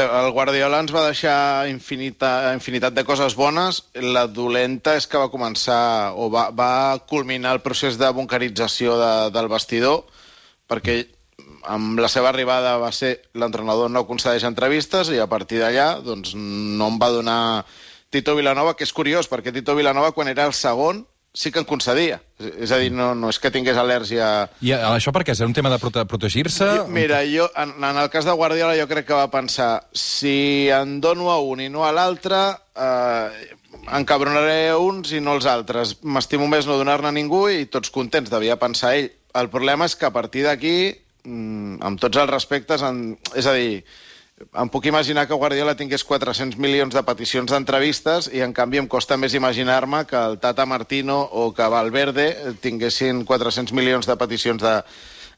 el 0.00 0.30
Guardiola 0.32 0.78
ens 0.80 0.92
va 0.94 1.02
deixar 1.10 1.68
infinita, 1.68 2.54
infinitat 2.56 2.94
de 2.96 3.04
coses 3.04 3.36
bones. 3.36 3.82
La 4.00 4.24
dolenta 4.26 4.94
és 4.96 5.06
que 5.06 5.20
va 5.20 5.28
començar 5.32 6.14
o 6.16 6.30
va, 6.32 6.48
va 6.48 6.96
culminar 7.10 7.52
el 7.58 7.60
procés 7.60 8.00
de 8.00 8.08
bunkerització 8.16 8.96
de, 8.96 9.12
del 9.34 9.50
vestidor 9.52 10.06
perquè 10.72 11.02
amb 11.68 12.00
la 12.00 12.08
seva 12.08 12.30
arribada 12.30 12.78
va 12.80 12.90
ser 12.92 13.18
l'entrenador 13.36 13.90
no 13.92 14.06
concedeix 14.08 14.44
entrevistes 14.48 15.10
i 15.12 15.20
a 15.20 15.28
partir 15.28 15.60
d'allà 15.60 16.00
doncs, 16.04 16.32
no 16.36 16.88
em 16.88 16.96
va 17.00 17.12
donar 17.12 17.40
Tito 18.14 18.36
Vilanova, 18.38 18.76
que 18.78 18.86
és 18.86 18.92
curiós, 18.94 19.28
perquè 19.28 19.52
Tito 19.52 19.74
Vilanova 19.76 20.12
quan 20.16 20.28
era 20.30 20.46
el 20.48 20.52
segon 20.56 21.04
sí 21.34 21.50
que 21.50 21.58
en 21.58 21.66
concedia. 21.66 22.20
És 22.38 22.70
a 22.72 22.78
dir, 22.78 22.92
no, 22.94 23.10
no 23.18 23.28
és 23.32 23.40
que 23.42 23.50
tingués 23.52 23.76
al·lèrgia 23.78 24.28
I 24.62 24.72
això 24.76 25.12
per 25.14 25.24
què? 25.26 25.34
És 25.34 25.42
un 25.44 25.52
tema 25.56 25.72
de 25.72 25.80
prote 25.82 26.04
protegir-se? 26.08 26.68
Mira, 26.94 27.20
jo, 27.26 27.48
en, 27.58 27.74
en 27.82 27.98
el 28.00 28.08
cas 28.12 28.24
de 28.28 28.36
Guardiola 28.38 28.78
jo 28.78 28.86
crec 28.90 29.08
que 29.10 29.18
va 29.18 29.26
pensar 29.32 29.72
si 29.90 30.70
en 30.72 31.00
dono 31.02 31.32
a 31.34 31.40
un 31.42 31.64
i 31.66 31.68
no 31.68 31.84
a 31.84 31.92
l'altre, 31.94 32.40
eh, 32.78 33.50
encabronaré 33.98 34.72
uns 34.78 35.12
i 35.12 35.20
no 35.20 35.34
als 35.34 35.50
altres. 35.50 35.98
M'estimo 36.06 36.46
més 36.50 36.70
no 36.70 36.78
donar-ne 36.78 37.10
a 37.10 37.16
ningú 37.18 37.48
i 37.50 37.66
tots 37.66 37.90
contents, 37.94 38.30
devia 38.30 38.60
pensar 38.62 38.94
ell. 39.00 39.10
El 39.34 39.50
problema 39.50 39.90
és 39.90 39.98
que 39.98 40.06
a 40.06 40.14
partir 40.14 40.46
d'aquí, 40.46 40.94
mm, 41.26 41.82
amb 41.82 42.00
tots 42.00 42.22
els 42.22 42.30
respectes, 42.30 42.82
en, 42.86 43.18
és 43.34 43.50
a 43.50 43.58
dir, 43.58 43.82
em 44.42 44.70
puc 44.70 44.86
imaginar 44.90 45.26
que 45.28 45.36
Guardiola 45.38 45.76
tingués 45.78 46.04
400 46.04 46.58
milions 46.58 46.94
de 46.94 47.02
peticions 47.06 47.52
d'entrevistes 47.52 48.28
i 48.34 48.42
en 48.42 48.54
canvi 48.56 48.80
em 48.82 48.88
costa 48.90 49.16
més 49.20 49.34
imaginar-me 49.38 50.04
que 50.10 50.18
el 50.18 50.38
Tata 50.42 50.66
Martino 50.66 51.20
o 51.22 51.52
que 51.54 51.68
Valverde 51.70 52.26
tinguessin 52.64 53.24
400 53.28 53.74
milions 53.78 54.10
de 54.10 54.16
peticions 54.18 54.62
de, 54.62 54.74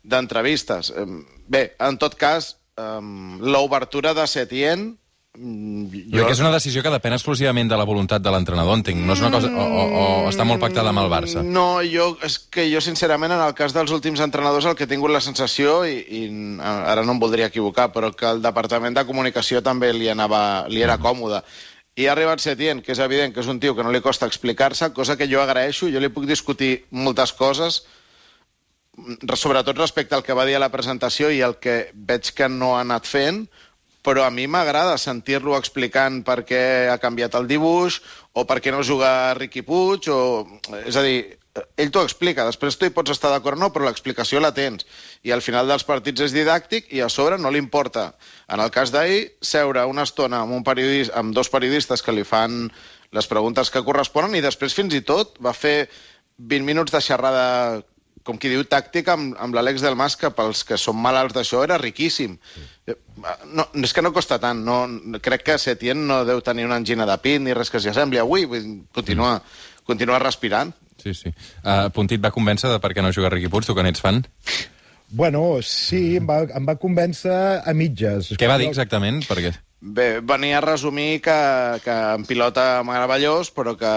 d'entrevistes. 0.02 0.92
Em, 0.96 1.18
Bé, 1.46 1.76
en 1.78 1.98
tot 2.00 2.16
cas, 2.18 2.56
l'obertura 2.76 4.12
de 4.16 4.26
Setién 4.28 4.88
Jo... 5.36 6.22
Perquè 6.22 6.32
és 6.34 6.40
una 6.42 6.52
decisió 6.54 6.82
que 6.84 6.92
depèn 6.92 7.14
exclusivament 7.16 7.68
de 7.68 7.76
la 7.78 7.86
voluntat 7.88 8.24
de 8.24 8.32
l'entrenador, 8.32 8.78
entenc. 8.78 9.02
No 9.04 9.16
és 9.16 9.22
una 9.22 9.30
cosa... 9.34 9.50
O, 9.52 9.66
o, 9.66 9.84
o 10.00 10.30
està 10.30 10.46
molt 10.48 10.62
pactada 10.62 10.92
amb 10.92 11.02
el 11.02 11.10
Barça. 11.12 11.44
No, 11.44 11.82
jo, 11.84 12.08
és 12.26 12.38
que 12.52 12.66
jo, 12.70 12.80
sincerament, 12.84 13.34
en 13.36 13.44
el 13.44 13.54
cas 13.58 13.76
dels 13.76 13.92
últims 13.94 14.22
entrenadors, 14.24 14.68
el 14.68 14.76
que 14.78 14.86
he 14.86 14.90
tingut 14.90 15.12
la 15.12 15.22
sensació, 15.24 15.82
i, 15.88 15.98
i 16.00 16.22
ara 16.62 17.04
no 17.04 17.16
em 17.16 17.22
voldria 17.22 17.50
equivocar, 17.52 17.90
però 17.94 18.12
que 18.16 18.28
el 18.30 18.42
departament 18.44 18.96
de 18.96 19.06
comunicació 19.08 19.62
també 19.64 19.92
li, 19.92 20.08
anava, 20.12 20.40
li 20.72 20.84
era 20.86 20.98
còmode. 21.02 21.42
I 21.96 22.08
ha 22.08 22.12
arribat 22.12 22.42
Setién, 22.44 22.82
que 22.84 22.92
és 22.92 23.00
evident 23.00 23.32
que 23.32 23.40
és 23.40 23.48
un 23.48 23.60
tio 23.60 23.76
que 23.76 23.84
no 23.84 23.92
li 23.92 24.02
costa 24.04 24.28
explicar-se, 24.28 24.92
cosa 24.96 25.16
que 25.16 25.28
jo 25.30 25.40
agraeixo, 25.40 25.88
jo 25.92 26.00
li 26.00 26.12
puc 26.12 26.26
discutir 26.28 26.82
moltes 26.92 27.32
coses, 27.36 27.84
sobretot 29.36 29.76
respecte 29.76 30.14
al 30.16 30.22
que 30.24 30.36
va 30.36 30.44
dir 30.48 30.56
a 30.56 30.60
la 30.62 30.72
presentació 30.72 31.30
i 31.32 31.42
el 31.44 31.56
que 31.60 31.90
veig 31.94 32.32
que 32.36 32.48
no 32.48 32.76
ha 32.76 32.82
anat 32.84 33.08
fent, 33.08 33.44
però 33.44 33.65
a 34.22 34.30
mi 34.30 34.46
m'agrada 34.46 34.98
sentir-lo 34.98 35.56
explicant 35.58 36.22
per 36.22 36.44
què 36.46 36.60
ha 36.92 36.98
canviat 37.02 37.34
el 37.34 37.48
dibuix 37.50 37.98
o 38.32 38.44
per 38.46 38.60
què 38.62 38.70
no 38.70 38.84
juga 38.86 39.34
Riqui 39.34 39.64
Puig, 39.66 40.06
o... 40.12 40.46
és 40.84 40.96
a 40.96 41.02
dir, 41.02 41.18
ell 41.80 41.90
t'ho 41.90 42.04
explica, 42.04 42.44
després 42.46 42.76
tu 42.76 42.86
hi 42.86 42.92
pots 42.94 43.10
estar 43.14 43.30
d'acord 43.32 43.58
o 43.58 43.64
no, 43.64 43.70
però 43.72 43.86
l'explicació 43.86 44.40
la 44.40 44.52
tens. 44.54 44.86
I 45.26 45.32
al 45.34 45.42
final 45.42 45.68
dels 45.68 45.86
partits 45.88 46.26
és 46.28 46.36
didàctic 46.36 46.92
i 46.94 47.02
a 47.02 47.08
sobre 47.12 47.38
no 47.40 47.50
li 47.50 47.58
importa. 47.62 48.12
En 48.52 48.62
el 48.62 48.70
cas 48.74 48.92
d'ahir, 48.94 49.22
seure 49.40 49.86
una 49.90 50.06
estona 50.06 50.42
amb, 50.44 50.54
un 50.54 50.64
periodista, 50.66 51.16
amb 51.18 51.34
dos 51.34 51.50
periodistes 51.52 52.04
que 52.04 52.14
li 52.14 52.26
fan 52.28 52.66
les 53.16 53.28
preguntes 53.30 53.70
que 53.72 53.84
corresponen 53.86 54.36
i 54.36 54.44
després 54.44 54.74
fins 54.76 54.94
i 54.94 55.02
tot 55.06 55.40
va 55.42 55.56
fer 55.56 55.88
20 56.38 56.66
minuts 56.68 56.92
de 56.92 57.00
xerrada 57.00 57.46
com 58.26 58.38
qui 58.42 58.50
diu, 58.52 58.64
tàctica 58.68 59.14
amb, 59.14 59.36
amb 59.40 59.54
l'Àlex 59.56 59.84
del 59.84 59.96
Mas, 59.98 60.16
que 60.18 60.32
pels 60.34 60.64
que 60.66 60.78
són 60.80 60.98
malalts 61.00 61.36
d'això 61.36 61.62
era 61.64 61.78
riquíssim. 61.80 62.36
No, 62.86 63.66
és 63.82 63.94
que 63.94 64.04
no 64.04 64.12
costa 64.14 64.40
tant. 64.42 64.64
No, 64.66 64.80
crec 65.22 65.46
que 65.46 65.58
Setién 65.62 66.06
no 66.08 66.24
deu 66.28 66.42
tenir 66.44 66.66
una 66.68 66.78
angina 66.80 67.06
de 67.08 67.16
pit 67.22 67.42
ni 67.42 67.54
res 67.56 67.70
que 67.72 67.80
s'hi 67.82 67.92
assembli 67.92 68.20
avui. 68.22 68.48
Continua, 68.94 69.36
continua 69.86 70.22
respirant. 70.22 70.74
Sí, 71.02 71.14
sí. 71.14 71.30
Uh, 71.62 71.86
Puntit 71.94 72.22
va 72.22 72.34
convèncer 72.34 72.72
de 72.72 72.80
per 72.82 72.92
què 72.96 73.04
no 73.04 73.12
juga 73.14 73.30
Riqui 73.32 73.52
Puig, 73.52 73.68
tu 73.68 73.76
que 73.76 73.84
n'ets 73.86 74.02
fan? 74.02 74.24
Bueno, 75.08 75.60
sí, 75.62 76.16
em 76.18 76.26
va, 76.26 76.40
em 76.50 76.66
va 76.66 76.74
convèncer 76.82 77.36
a 77.62 77.74
mitges. 77.78 78.32
Què 78.40 78.50
va 78.50 78.58
dir 78.58 78.66
exactament? 78.72 79.22
Perquè... 79.28 79.54
Bé, 79.88 80.18
venia 80.18 80.58
a 80.58 80.60
resumir 80.60 81.20
que, 81.22 81.34
que 81.84 81.94
en 81.94 82.24
pilota 82.26 82.82
meravellós, 82.82 83.52
però 83.54 83.76
que, 83.78 83.90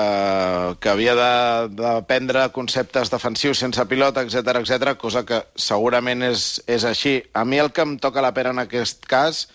que 0.77 0.89
havia 0.91 1.15
d'aprendre 1.17 2.43
conceptes 2.53 3.10
defensius 3.10 3.63
sense 3.63 3.86
pilota, 3.89 4.22
etc 4.22 4.60
etc, 4.60 4.93
cosa 5.01 5.24
que 5.25 5.39
segurament 5.58 6.22
és, 6.27 6.43
és 6.69 6.86
així. 6.86 7.15
A 7.34 7.41
mi 7.41 7.58
el 7.58 7.72
que 7.74 7.81
em 7.88 7.96
toca 7.98 8.22
la 8.22 8.36
pera 8.38 8.53
en 8.53 8.62
aquest 8.62 9.10
cas 9.10 9.48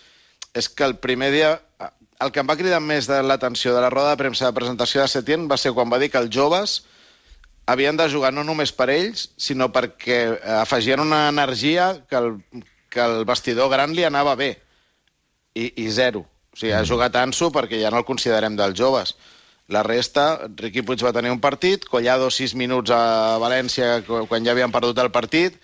és 0.51 0.67
que 0.67 0.83
el 0.83 0.97
primer 0.99 1.31
dia... 1.31 1.53
El 2.19 2.35
que 2.35 2.43
em 2.43 2.51
va 2.51 2.59
cridar 2.59 2.81
més 2.83 3.07
de 3.07 3.21
l'atenció 3.23 3.71
de 3.71 3.85
la 3.87 3.93
roda 3.95 4.11
de 4.11 4.19
premsa 4.19 4.49
de 4.49 4.59
presentació 4.59 5.05
de 5.05 5.07
Setién 5.11 5.47
va 5.47 5.55
ser 5.59 5.71
quan 5.71 5.87
va 5.91 6.01
dir 6.03 6.11
que 6.11 6.19
els 6.19 6.35
joves 6.35 6.81
havien 7.63 7.95
de 7.95 8.09
jugar 8.11 8.33
no 8.35 8.43
només 8.43 8.75
per 8.75 8.89
ells, 8.91 9.29
sinó 9.39 9.71
perquè 9.71 10.19
afegien 10.59 10.99
una 10.99 11.29
energia 11.31 11.93
que 12.09 12.19
el, 12.19 12.31
que 12.91 13.03
el 13.07 13.23
vestidor 13.23 13.71
gran 13.71 13.95
li 13.95 14.03
anava 14.03 14.35
bé 14.35 14.64
i, 15.55 15.71
i 15.85 15.89
zero. 15.89 16.25
O 16.53 16.59
sigui, 16.59 16.73
ha 16.75 16.83
mm. 16.83 16.91
jugat 16.91 17.17
Ansu 17.19 17.49
perquè 17.55 17.79
ja 17.81 17.91
no 17.91 18.03
el 18.03 18.07
considerem 18.07 18.59
dels 18.59 18.77
joves. 18.77 19.15
La 19.73 19.81
resta, 19.81 20.45
Riqui 20.61 20.83
Puig 20.85 21.01
va 21.01 21.13
tenir 21.15 21.31
un 21.33 21.41
partit, 21.41 21.87
Collado 21.89 22.29
sis 22.29 22.53
minuts 22.53 22.93
a 22.93 23.39
València 23.41 24.03
quan 24.05 24.45
ja 24.45 24.53
havien 24.53 24.73
perdut 24.73 25.01
el 25.01 25.09
partit. 25.15 25.57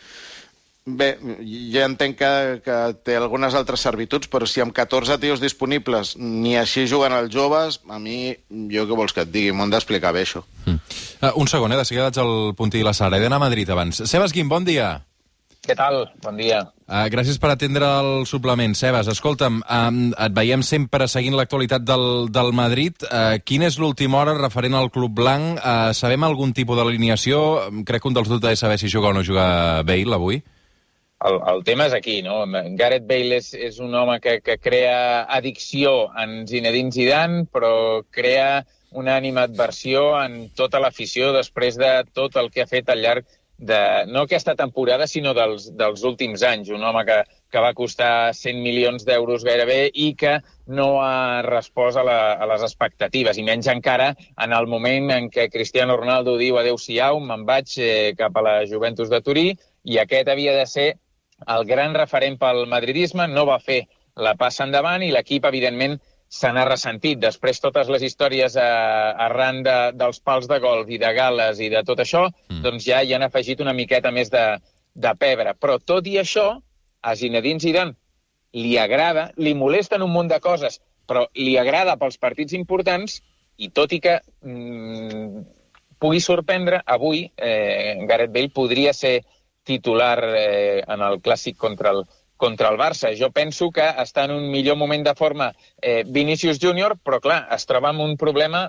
Bé, 0.81 1.11
jo 1.21 1.83
entenc 1.85 2.17
que, 2.17 2.31
que 2.65 2.77
té 3.05 3.13
algunes 3.13 3.53
altres 3.53 3.83
servituds, 3.85 4.25
però 4.33 4.47
si 4.49 4.63
amb 4.63 4.73
14 4.73 5.19
tios 5.21 5.43
disponibles 5.43 6.15
ni 6.17 6.55
així 6.57 6.87
juguen 6.89 7.13
els 7.13 7.29
joves, 7.29 7.77
a 7.85 7.99
mi, 8.01 8.33
jo 8.73 8.87
què 8.89 8.97
vols 8.97 9.13
que 9.13 9.21
et 9.21 9.29
digui? 9.29 9.53
M'ho 9.53 9.67
han 9.67 9.75
d'explicar 9.75 10.15
bé, 10.17 10.25
això. 10.25 10.41
Mm. 10.65 10.81
Uh, 11.21 11.29
un 11.37 11.51
segon, 11.53 11.75
eh? 11.75 11.77
De 11.77 11.85
seguida 11.85 12.09
vaig 12.09 12.17
al 12.23 12.35
puntí 12.57 12.81
i 12.81 12.87
la 12.87 12.97
Sara. 12.97 13.21
He 13.21 13.21
d'anar 13.21 13.37
a 13.37 13.45
Madrid 13.45 13.69
abans. 13.69 14.01
Sebas 14.09 14.33
Guim, 14.33 14.49
bon 14.49 14.65
dia. 14.65 14.95
Què 15.61 15.75
tal? 15.77 16.07
Bon 16.23 16.39
dia. 16.39 16.63
Uh, 16.89 17.05
gràcies 17.13 17.37
per 17.37 17.51
atendre 17.53 17.85
el 18.01 18.23
suplement. 18.25 18.73
Sebas, 18.73 19.05
escolta'm, 19.11 19.59
um, 19.61 19.99
et 20.09 20.33
veiem 20.33 20.63
sempre 20.65 21.05
seguint 21.11 21.35
l'actualitat 21.37 21.83
del, 21.85 22.05
del 22.33 22.49
Madrid. 22.57 22.97
Uh, 23.05 23.37
quina 23.45 23.67
és 23.69 23.77
l'última 23.77 24.23
hora 24.23 24.33
referent 24.39 24.73
al 24.79 24.89
Club 24.89 25.13
Blanc? 25.19 25.59
Uh, 25.61 25.91
sabem 25.93 26.25
algun 26.25 26.55
tipus 26.57 26.79
d'alineació? 26.79 27.43
Crec 27.85 28.01
que 28.01 28.09
un 28.09 28.17
dels 28.17 28.31
dubtes 28.31 28.57
és 28.57 28.65
saber 28.65 28.79
si 28.81 28.89
juga 28.89 29.11
o 29.11 29.13
no 29.13 29.21
juga 29.27 29.45
Bale 29.85 30.17
avui. 30.17 30.41
El, 31.29 31.37
el 31.53 31.61
tema 31.61 31.85
és 31.85 31.93
aquí, 31.93 32.23
no? 32.25 32.39
Gareth 32.79 33.05
Bale 33.05 33.37
és, 33.37 33.51
és 33.53 33.77
un 33.85 33.93
home 33.93 34.17
que, 34.23 34.39
que 34.41 34.57
crea 34.57 35.27
addicció 35.29 36.07
en 36.17 36.47
Zinedine 36.49 36.89
Zidane, 36.95 37.43
però 37.53 38.01
crea 38.09 38.63
una 38.97 39.13
animadversió 39.15 40.15
en 40.23 40.49
tota 40.57 40.81
l'afició 40.81 41.29
després 41.37 41.77
de 41.77 41.91
tot 42.17 42.41
el 42.41 42.49
que 42.49 42.65
ha 42.65 42.67
fet 42.67 42.89
al 42.89 43.05
llarg 43.05 43.29
de, 43.61 44.07
no 44.09 44.23
aquesta 44.25 44.55
temporada, 44.57 45.05
sinó 45.07 45.35
dels, 45.37 45.69
dels 45.77 46.01
últims 46.07 46.41
anys. 46.43 46.71
Un 46.73 46.83
home 46.83 47.03
que, 47.05 47.19
que 47.53 47.61
va 47.61 47.75
costar 47.77 48.33
100 48.33 48.59
milions 48.65 49.05
d'euros 49.05 49.45
gairebé 49.45 49.83
i 49.93 50.11
que 50.17 50.39
no 50.65 50.89
ha 51.05 51.43
respost 51.45 52.01
a, 52.01 52.05
la, 52.07 52.17
a 52.41 52.49
les 52.49 52.65
expectatives, 52.65 53.37
i 53.37 53.45
menys 53.45 53.69
encara 53.71 54.11
en 54.41 54.57
el 54.57 54.67
moment 54.67 55.13
en 55.13 55.29
què 55.31 55.47
Cristiano 55.53 55.99
Ronaldo 55.99 56.35
diu 56.41 56.57
adeu-siau, 56.57 57.21
me'n 57.21 57.45
vaig 57.45 57.77
eh, 57.77 58.11
cap 58.17 58.35
a 58.35 58.45
la 58.47 58.57
Juventus 58.65 59.13
de 59.13 59.21
Turí, 59.21 59.47
i 59.85 60.01
aquest 60.01 60.33
havia 60.33 60.57
de 60.57 60.65
ser 60.65 60.89
el 61.53 61.65
gran 61.69 61.93
referent 61.97 62.39
pel 62.41 62.65
madridisme, 62.69 63.29
no 63.29 63.45
va 63.45 63.61
fer 63.61 63.83
la 64.17 64.33
passa 64.37 64.65
endavant 64.65 65.05
i 65.05 65.13
l'equip, 65.13 65.45
evidentment, 65.45 65.99
se 66.31 66.51
n'ha 66.55 66.63
ressentit. 66.65 67.19
Després, 67.19 67.59
totes 67.59 67.89
les 67.91 68.05
històries 68.07 68.55
eh, 68.55 68.67
arran 69.27 69.61
de, 69.67 69.77
dels 69.99 70.21
pals 70.23 70.47
de 70.47 70.61
golf 70.63 70.89
i 70.89 70.99
de 71.01 71.11
gales 71.17 71.59
i 71.59 71.67
de 71.73 71.81
tot 71.87 71.99
això, 71.99 72.27
mm. 72.31 72.61
doncs 72.63 72.87
ja 72.87 73.01
hi 73.03 73.11
han 73.15 73.27
afegit 73.27 73.63
una 73.63 73.75
miqueta 73.75 74.13
més 74.15 74.31
de, 74.31 74.45
de 74.95 75.15
pebre. 75.19 75.55
Però 75.59 75.75
tot 75.83 76.07
i 76.07 76.17
això, 76.21 76.47
a 77.01 77.15
Zinedine 77.19 77.59
Zidane 77.59 77.97
li 78.55 78.77
agrada, 78.79 79.29
li 79.37 79.53
molesten 79.57 80.03
un 80.05 80.13
munt 80.15 80.31
de 80.31 80.39
coses, 80.43 80.79
però 81.07 81.25
li 81.35 81.57
agrada 81.59 81.97
pels 81.99 82.19
partits 82.21 82.55
importants 82.55 83.19
i 83.59 83.69
tot 83.75 83.91
i 83.91 83.99
que 84.03 84.15
mm, 84.47 85.43
pugui 85.99 86.23
sorprendre, 86.23 86.79
avui 86.85 87.25
eh, 87.35 87.99
Gareth 88.07 88.31
Bale 88.31 88.55
podria 88.55 88.95
ser 88.95 89.19
titular 89.67 90.17
eh, 90.31 90.81
en 90.87 91.03
el 91.05 91.19
clàssic 91.21 91.59
contra 91.59 91.91
el, 91.91 92.05
contra 92.41 92.71
el 92.73 92.79
Barça. 92.81 93.13
Jo 93.17 93.29
penso 93.29 93.69
que 93.75 93.85
està 94.03 94.25
en 94.25 94.33
un 94.39 94.49
millor 94.49 94.79
moment 94.81 95.05
de 95.05 95.13
forma 95.15 95.51
eh, 95.77 96.01
Vinícius 96.07 96.59
Júnior, 96.59 96.97
però 97.05 97.21
clar, 97.21 97.43
es 97.53 97.69
troba 97.69 97.91
amb 97.93 98.01
un 98.01 98.17
problema 98.17 98.65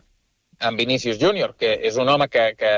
amb 0.61 0.79
Vinícius 0.79 1.19
Júnior, 1.19 1.57
que 1.59 1.73
és 1.89 1.97
un 1.99 2.13
home 2.13 2.29
que, 2.29 2.53
que, 2.59 2.73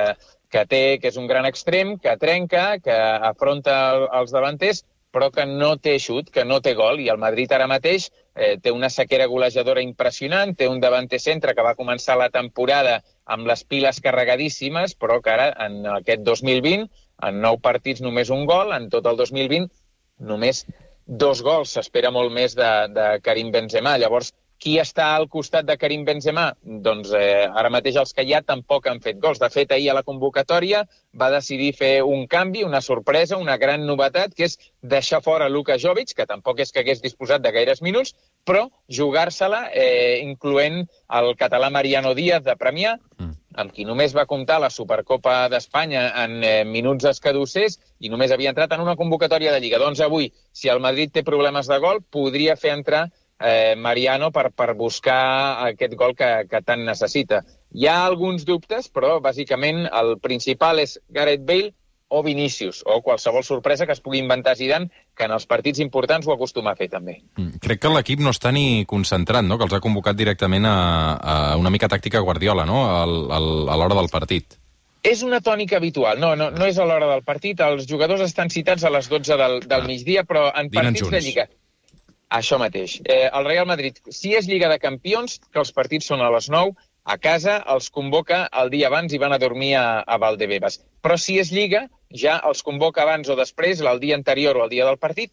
que, 0.48 0.64
té, 0.70 0.82
que 1.02 1.10
és 1.10 1.18
un 1.20 1.26
gran 1.28 1.50
extrem, 1.50 1.96
que 1.98 2.14
trenca, 2.22 2.78
que 2.84 2.94
afronta 3.30 3.74
el, 3.96 4.06
els 4.20 4.34
davanters, 4.34 4.84
però 5.14 5.28
que 5.34 5.44
no 5.46 5.74
té 5.78 5.98
xut, 6.02 6.30
que 6.34 6.46
no 6.46 6.60
té 6.62 6.72
gol, 6.78 6.98
i 7.02 7.10
el 7.12 7.20
Madrid 7.22 7.52
ara 7.54 7.68
mateix 7.70 8.08
eh, 8.34 8.56
té 8.62 8.72
una 8.74 8.90
sequera 8.90 9.28
golejadora 9.30 9.82
impressionant, 9.82 10.56
té 10.58 10.66
un 10.70 10.80
davanter 10.82 11.20
centre 11.22 11.54
que 11.54 11.66
va 11.66 11.76
començar 11.78 12.16
la 12.18 12.32
temporada 12.34 13.00
amb 13.36 13.46
les 13.50 13.62
piles 13.66 14.00
carregadíssimes, 14.02 14.96
però 14.98 15.20
que 15.22 15.34
ara, 15.34 15.52
en 15.66 15.84
aquest 16.00 16.26
2020, 16.26 16.88
en 17.28 17.40
nou 17.42 17.60
partits 17.62 18.02
només 18.02 18.32
un 18.34 18.42
gol, 18.50 18.74
en 18.74 18.90
tot 18.90 19.06
el 19.06 19.20
2020 19.20 19.70
només 20.18 20.64
dos 21.06 21.42
gols, 21.42 21.74
s'espera 21.76 22.10
molt 22.10 22.32
més 22.32 22.56
de, 22.56 22.70
de 22.94 23.06
Karim 23.24 23.50
Benzema. 23.52 23.96
Llavors, 24.00 24.32
qui 24.64 24.78
està 24.80 25.10
al 25.12 25.26
costat 25.28 25.66
de 25.68 25.76
Karim 25.76 26.04
Benzema? 26.06 26.44
Doncs 26.64 27.10
eh, 27.18 27.44
ara 27.44 27.70
mateix 27.74 27.98
els 28.00 28.14
que 28.16 28.24
hi 28.24 28.32
ha 28.32 28.40
tampoc 28.40 28.86
han 28.88 29.02
fet 29.04 29.18
gols. 29.20 29.40
De 29.42 29.50
fet, 29.52 29.74
ahir 29.74 29.90
a 29.92 29.96
la 29.98 30.04
convocatòria 30.06 30.84
va 31.20 31.28
decidir 31.34 31.72
fer 31.76 31.92
un 32.06 32.24
canvi, 32.30 32.62
una 32.64 32.80
sorpresa, 32.80 33.36
una 33.36 33.58
gran 33.60 33.84
novetat, 33.84 34.32
que 34.34 34.48
és 34.48 34.56
deixar 34.80 35.20
fora 35.26 35.50
Luka 35.52 35.76
Jovic, 35.82 36.14
que 36.16 36.28
tampoc 36.30 36.64
és 36.64 36.72
que 36.72 36.80
hagués 36.80 37.04
disposat 37.04 37.44
de 37.44 37.52
gaires 37.52 37.82
minuts, 37.84 38.14
però 38.48 38.68
jugar-se-la, 38.88 39.66
eh, 39.74 40.20
incloent 40.22 40.84
el 41.20 41.34
català 41.36 41.68
Mariano 41.70 42.14
Díaz 42.14 42.46
de 42.46 42.56
Premià, 42.56 42.96
amb 43.60 43.72
qui 43.74 43.86
només 43.86 44.14
va 44.16 44.26
comptar 44.30 44.60
la 44.62 44.70
Supercopa 44.70 45.48
d'Espanya 45.52 46.06
en 46.24 46.38
eh, 46.42 46.54
minuts 46.68 47.06
escadussers 47.10 47.78
i 48.00 48.10
només 48.12 48.32
havia 48.34 48.52
entrat 48.52 48.72
en 48.74 48.82
una 48.84 48.96
convocatòria 48.98 49.52
de 49.54 49.60
Lliga. 49.62 49.80
Doncs 49.82 50.02
avui, 50.04 50.30
si 50.52 50.70
el 50.72 50.82
Madrid 50.82 51.12
té 51.14 51.22
problemes 51.26 51.70
de 51.70 51.78
gol, 51.82 52.02
podria 52.10 52.56
fer 52.56 52.74
entrar 52.74 53.04
eh, 53.40 53.74
Mariano 53.76 54.30
per, 54.34 54.50
per 54.50 54.74
buscar 54.74 55.68
aquest 55.68 55.94
gol 56.00 56.16
que, 56.18 56.30
que 56.50 56.62
tant 56.66 56.84
necessita. 56.86 57.44
Hi 57.74 57.88
ha 57.90 58.00
alguns 58.04 58.44
dubtes, 58.48 58.90
però 58.90 59.18
bàsicament 59.22 59.86
el 59.90 60.18
principal 60.22 60.82
és 60.82 60.98
Gareth 61.10 61.46
Bale 61.46 61.72
o 62.14 62.22
Vinícius, 62.22 62.82
o 62.86 63.00
qualsevol 63.02 63.42
sorpresa 63.42 63.86
que 63.86 63.94
es 63.96 64.02
pugui 64.04 64.20
inventar 64.22 64.54
Zidane, 64.54 64.90
que 65.14 65.28
en 65.28 65.34
els 65.36 65.46
partits 65.46 65.80
importants 65.82 66.26
ho 66.26 66.34
acostuma 66.34 66.72
a 66.72 66.78
fer 66.78 66.88
també. 66.90 67.20
Mm, 67.38 67.60
crec 67.62 67.80
que 67.84 67.92
l'equip 67.94 68.20
no 68.24 68.34
està 68.34 68.52
ni 68.54 68.84
concentrat, 68.90 69.46
no? 69.46 69.58
que 69.58 69.66
els 69.68 69.74
ha 69.76 69.82
convocat 69.84 70.18
directament 70.18 70.66
a, 70.66 70.76
a 71.14 71.56
una 71.60 71.70
mica 71.70 71.88
tàctica 71.88 72.22
Guardiola 72.24 72.66
no? 72.66 72.84
al, 72.90 73.16
al, 73.32 73.50
a 73.70 73.80
l'hora 73.80 73.98
del 74.00 74.10
partit. 74.12 74.58
És 75.04 75.20
una 75.22 75.42
tònica 75.44 75.76
habitual, 75.76 76.16
no, 76.18 76.32
no, 76.38 76.48
no 76.50 76.66
és 76.66 76.78
a 76.80 76.86
l'hora 76.88 77.10
del 77.10 77.22
partit, 77.26 77.60
els 77.60 77.84
jugadors 77.86 78.24
estan 78.24 78.48
citats 78.50 78.86
a 78.88 78.92
les 78.92 79.10
12 79.12 79.36
del, 79.36 79.60
del 79.68 79.84
ah. 79.84 79.86
migdia, 79.86 80.24
però 80.24 80.48
en 80.48 80.72
partits 80.72 81.04
junts. 81.04 81.12
de 81.12 81.20
Lliga 81.26 81.46
Això 82.34 82.58
mateix. 82.58 82.96
Eh, 83.04 83.28
el 83.28 83.44
Real 83.46 83.66
Madrid, 83.68 84.00
si 84.10 84.32
és 84.34 84.48
Lliga 84.50 84.70
de 84.72 84.80
Campions, 84.82 85.38
que 85.52 85.60
els 85.62 85.70
partits 85.76 86.08
són 86.10 86.24
a 86.24 86.30
les 86.34 86.48
9, 86.50 86.72
a 87.04 87.16
casa 87.18 87.58
els 87.74 87.90
convoca 87.92 88.44
el 88.62 88.70
dia 88.72 88.88
abans 88.88 89.12
i 89.12 89.20
van 89.20 89.34
a 89.36 89.38
dormir 89.38 89.74
a, 89.76 89.86
a 90.00 90.18
Valdebebas. 90.18 90.80
Però 91.04 91.16
si 91.20 91.38
és 91.40 91.52
Lliga, 91.52 91.86
ja 92.10 92.38
els 92.48 92.64
convoca 92.64 93.04
abans 93.04 93.28
o 93.28 93.36
després, 93.36 93.80
el 93.80 94.00
dia 94.00 94.16
anterior 94.16 94.56
o 94.56 94.64
el 94.64 94.72
dia 94.72 94.86
del 94.88 94.98
partit, 94.98 95.32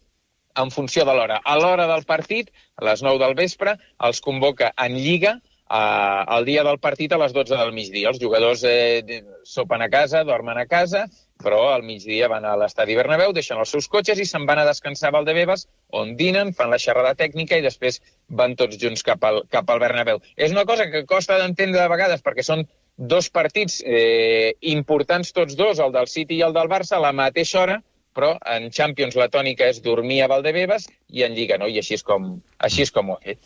en 0.58 0.70
funció 0.70 1.06
de 1.08 1.14
l'hora. 1.16 1.40
A 1.44 1.56
l'hora 1.56 1.86
del 1.88 2.04
partit, 2.04 2.52
a 2.76 2.84
les 2.90 3.02
9 3.02 3.18
del 3.22 3.34
vespre, 3.38 3.78
els 4.04 4.20
convoca 4.20 4.72
en 4.76 4.98
Lliga 5.00 5.38
eh, 5.38 6.24
el 6.36 6.44
dia 6.44 6.64
del 6.66 6.78
partit 6.78 7.12
a 7.12 7.20
les 7.22 7.32
12 7.32 7.56
del 7.56 7.72
migdia. 7.72 8.12
Els 8.12 8.20
jugadors 8.20 8.64
eh, 8.68 9.22
sopen 9.48 9.82
a 9.82 9.88
casa, 9.92 10.24
dormen 10.28 10.60
a 10.60 10.66
casa, 10.68 11.06
però 11.44 11.62
al 11.72 11.84
migdia 11.86 12.28
van 12.30 12.46
a 12.48 12.54
l'estadi 12.58 12.96
Bernabéu, 12.98 13.32
deixen 13.36 13.60
els 13.60 13.72
seus 13.74 13.88
cotxes 13.92 14.20
i 14.22 14.26
se'n 14.28 14.46
van 14.48 14.62
a 14.62 14.66
descansar 14.68 15.10
a 15.10 15.16
Valdebebas, 15.18 15.66
on 15.90 16.14
dinen, 16.16 16.52
fan 16.56 16.70
la 16.72 16.80
xerrada 16.82 17.14
tècnica 17.18 17.58
i 17.58 17.64
després 17.64 18.00
van 18.28 18.56
tots 18.56 18.78
junts 18.80 19.04
cap 19.06 19.24
al, 19.28 19.42
cap 19.50 19.70
al 19.70 19.82
Bernabéu. 19.82 20.22
És 20.36 20.54
una 20.54 20.64
cosa 20.68 20.88
que 20.90 21.04
costa 21.06 21.38
d'entendre 21.40 21.82
de 21.82 21.90
vegades 21.92 22.24
perquè 22.24 22.46
són 22.46 22.66
dos 22.96 23.30
partits 23.30 23.80
eh, 23.84 24.54
importants 24.60 25.32
tots 25.32 25.56
dos, 25.56 25.80
el 25.80 25.92
del 25.92 26.08
City 26.08 26.38
i 26.38 26.44
el 26.46 26.54
del 26.54 26.70
Barça, 26.70 26.96
a 26.96 27.04
la 27.04 27.12
mateixa 27.16 27.62
hora, 27.62 27.80
però 28.12 28.34
en 28.54 28.70
Champions 28.70 29.16
la 29.16 29.30
tònica 29.32 29.68
és 29.68 29.80
dormir 29.84 30.22
a 30.22 30.28
Valdebebas 30.32 30.88
i 31.08 31.24
en 31.26 31.36
Lliga 31.36 31.58
no, 31.58 31.68
i 31.68 31.80
així 31.80 31.96
és 31.98 32.04
com, 32.04 32.34
així 32.58 32.84
és 32.86 32.92
com 32.92 33.10
ho 33.10 33.18
ha 33.18 33.24
fet. 33.24 33.40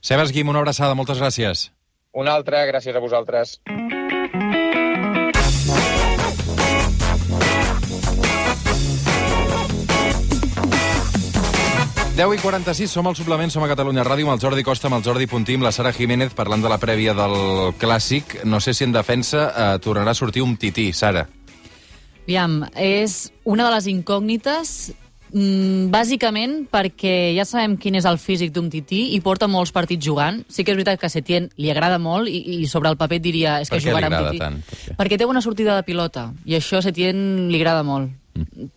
Sebas 0.00 0.34
Guim, 0.34 0.50
una 0.50 0.62
abraçada, 0.62 0.98
moltes 0.98 1.22
gràcies. 1.22 1.68
Una 2.18 2.34
altra, 2.34 2.66
gràcies 2.66 2.96
a 2.96 3.02
vosaltres. 3.04 3.58
10 12.18 12.34
i 12.34 12.38
46, 12.42 12.90
som 12.90 13.06
al 13.06 13.14
suplement, 13.14 13.46
som 13.46 13.62
a 13.62 13.68
Catalunya 13.70 14.02
Ràdio, 14.02 14.26
amb 14.26 14.34
el 14.34 14.40
Jordi 14.42 14.64
Costa, 14.66 14.88
amb 14.88 14.96
el 14.96 15.04
Jordi 15.06 15.28
Puntí, 15.30 15.54
amb 15.54 15.62
la 15.62 15.70
Sara 15.70 15.92
Jiménez, 15.94 16.32
parlant 16.34 16.64
de 16.64 16.66
la 16.66 16.80
prèvia 16.82 17.12
del 17.14 17.36
Clàssic. 17.78 18.40
No 18.42 18.58
sé 18.58 18.74
si 18.74 18.82
en 18.82 18.90
defensa 18.90 19.44
eh, 19.46 19.66
tornarà 19.78 20.10
a 20.10 20.18
sortir 20.18 20.42
un 20.42 20.56
tití, 20.58 20.88
Sara. 20.90 21.28
Aviam, 22.24 22.64
és 22.74 23.30
una 23.46 23.68
de 23.68 23.76
les 23.76 23.86
incògnites 23.94 24.74
mm, 25.30 25.92
bàsicament 25.94 26.64
perquè 26.74 27.36
ja 27.38 27.46
sabem 27.46 27.78
quin 27.78 28.02
és 28.02 28.10
el 28.10 28.18
físic 28.18 28.50
d'un 28.50 28.66
tití 28.66 29.12
i 29.14 29.22
porta 29.22 29.46
molts 29.46 29.70
partits 29.70 30.02
jugant. 30.10 30.42
Sí 30.50 30.66
que 30.66 30.74
és 30.74 30.80
veritat 30.82 30.98
que 30.98 31.14
Setién 31.14 31.52
li 31.54 31.70
agrada 31.70 32.02
molt 32.02 32.26
i, 32.26 32.42
i 32.58 32.66
sobre 32.66 32.90
el 32.90 32.98
paper 32.98 33.22
diria 33.22 33.60
és 33.62 33.70
que 33.70 33.78
jugarà 33.78 34.10
amb 34.10 34.24
tití. 34.26 34.42
tant? 34.42 34.58
Per 34.66 34.82
què? 34.82 34.98
Perquè 35.04 35.22
té 35.22 35.30
bona 35.30 35.44
sortida 35.46 35.78
de 35.78 35.86
pilota 35.86 36.32
i 36.42 36.58
això 36.58 36.82
a 36.82 36.88
Setién 36.90 37.46
li 37.46 37.62
agrada 37.62 37.86
molt. 37.86 38.10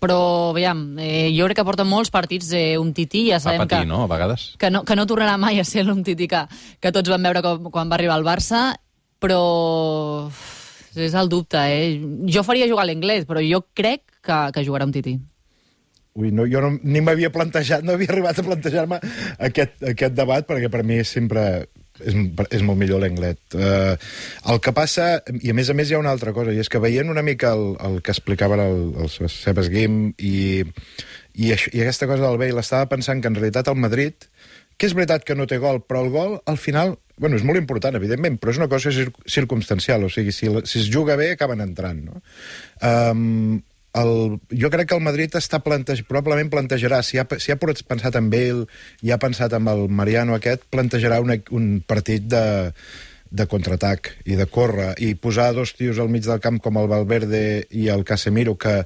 Però, 0.01 0.19
aviam, 0.51 0.83
eh, 0.99 1.31
jo 1.35 1.45
crec 1.47 1.61
que 1.61 1.65
porta 1.67 1.85
molts 1.87 2.11
partits 2.13 2.51
eh, 2.57 2.77
un 2.81 2.93
tití, 2.97 3.27
ja 3.29 3.39
Va 3.39 3.45
sabem 3.45 3.63
patir, 3.65 3.83
que 3.83 3.89
no?, 3.89 4.03
a 4.05 4.11
vegades. 4.11 4.51
que 4.61 4.69
no, 4.71 4.83
que 4.87 4.95
no 4.95 5.07
tornarà 5.09 5.37
mai 5.41 5.59
a 5.59 5.65
ser 5.67 5.85
l'Umtiti 5.87 6.27
que, 6.31 6.45
que 6.79 6.91
tots 6.91 7.09
vam 7.09 7.23
veure 7.29 7.41
com, 7.45 7.71
quan 7.73 7.89
va 7.91 7.97
arribar 7.99 8.15
al 8.19 8.27
Barça, 8.27 8.61
però 9.21 9.41
és 10.95 11.13
el 11.15 11.29
dubte, 11.31 11.57
eh? 11.57 11.99
Jo 12.27 12.43
faria 12.43 12.67
jugar 12.67 12.83
a 12.83 12.89
l'anglès, 12.89 13.27
però 13.29 13.43
jo 13.45 13.61
crec 13.73 14.03
que, 14.21 14.39
que 14.55 14.65
jugarà 14.67 14.87
un 14.87 14.91
Titi. 14.95 15.17
Ui, 16.19 16.31
no, 16.35 16.43
jo 16.43 16.59
no, 16.59 16.73
ni 16.83 16.99
m'havia 16.99 17.29
plantejat, 17.31 17.85
no 17.87 17.93
havia 17.95 18.11
arribat 18.11 18.39
a 18.41 18.43
plantejar-me 18.43 18.97
aquest, 19.47 19.77
aquest 19.93 20.17
debat, 20.17 20.43
perquè 20.43 20.67
per 20.73 20.81
mi 20.83 20.97
sempre 21.07 21.69
és, 22.05 22.17
és 22.57 22.65
molt 22.65 22.79
millor 22.79 23.01
l'Englet. 23.03 23.39
Uh, 23.55 23.95
el 24.53 24.61
que 24.63 24.73
passa, 24.75 25.11
i 25.41 25.53
a 25.53 25.57
més 25.57 25.71
a 25.71 25.75
més 25.77 25.89
hi 25.89 25.97
ha 25.97 26.01
una 26.01 26.13
altra 26.13 26.33
cosa, 26.35 26.53
i 26.53 26.61
és 26.61 26.71
que 26.71 26.81
veient 26.83 27.11
una 27.11 27.25
mica 27.25 27.53
el, 27.57 27.75
el 27.87 27.99
que 28.05 28.13
explicaven 28.15 28.63
el, 28.63 28.81
el 29.05 29.11
Sebas 29.11 29.71
Guim 29.73 30.01
i, 30.17 30.35
i, 30.61 31.51
això, 31.53 31.71
i 31.73 31.83
aquesta 31.83 32.09
cosa 32.09 32.27
del 32.27 32.41
Bale, 32.41 32.63
estava 32.63 32.89
pensant 32.91 33.21
que 33.21 33.31
en 33.31 33.37
realitat 33.37 33.71
el 33.71 33.79
Madrid, 33.79 34.29
que 34.81 34.89
és 34.89 34.97
veritat 34.97 35.25
que 35.27 35.37
no 35.37 35.45
té 35.45 35.59
gol, 35.61 35.83
però 35.85 36.01
el 36.01 36.13
gol, 36.13 36.37
al 36.49 36.57
final, 36.57 36.95
bueno, 37.21 37.37
és 37.37 37.43
molt 37.45 37.59
important, 37.59 37.95
evidentment, 37.99 38.39
però 38.41 38.53
és 38.53 38.59
una 38.61 38.69
cosa 38.71 38.93
cir 38.93 39.11
circumstancial, 39.29 40.07
o 40.07 40.09
sigui, 40.09 40.33
si, 40.33 40.49
si 40.65 40.79
es 40.81 40.87
juga 40.89 41.17
bé, 41.19 41.33
acaben 41.35 41.61
entrant, 41.61 41.99
no? 42.07 42.23
Um, 42.81 43.59
el, 43.97 44.39
jo 44.49 44.71
crec 44.71 44.89
que 44.89 44.97
el 44.97 45.03
Madrid 45.03 45.35
està 45.35 45.59
plantej, 45.63 46.05
probablement 46.07 46.51
plantejarà, 46.51 47.01
si 47.03 47.19
ha, 47.19 47.27
si 47.39 47.51
ha 47.51 47.59
pensat 47.59 48.15
en 48.15 48.29
Bale 48.31 48.67
i 49.03 49.11
ha 49.11 49.19
pensat 49.19 49.53
en 49.57 49.67
el 49.67 49.87
Mariano 49.89 50.35
aquest, 50.37 50.63
plantejarà 50.71 51.19
una, 51.23 51.37
un 51.51 51.81
partit 51.87 52.27
de, 52.31 52.43
de 53.31 53.47
contraatac 53.51 54.13
i 54.25 54.37
de 54.39 54.47
córrer 54.47 54.93
i 54.99 55.13
posar 55.15 55.51
dos 55.55 55.75
tios 55.75 55.99
al 55.99 56.11
mig 56.11 56.27
del 56.27 56.43
camp 56.43 56.59
com 56.63 56.79
el 56.79 56.91
Valverde 56.91 57.65
i 57.71 57.87
el 57.91 58.05
Casemiro 58.07 58.57
que, 58.59 58.81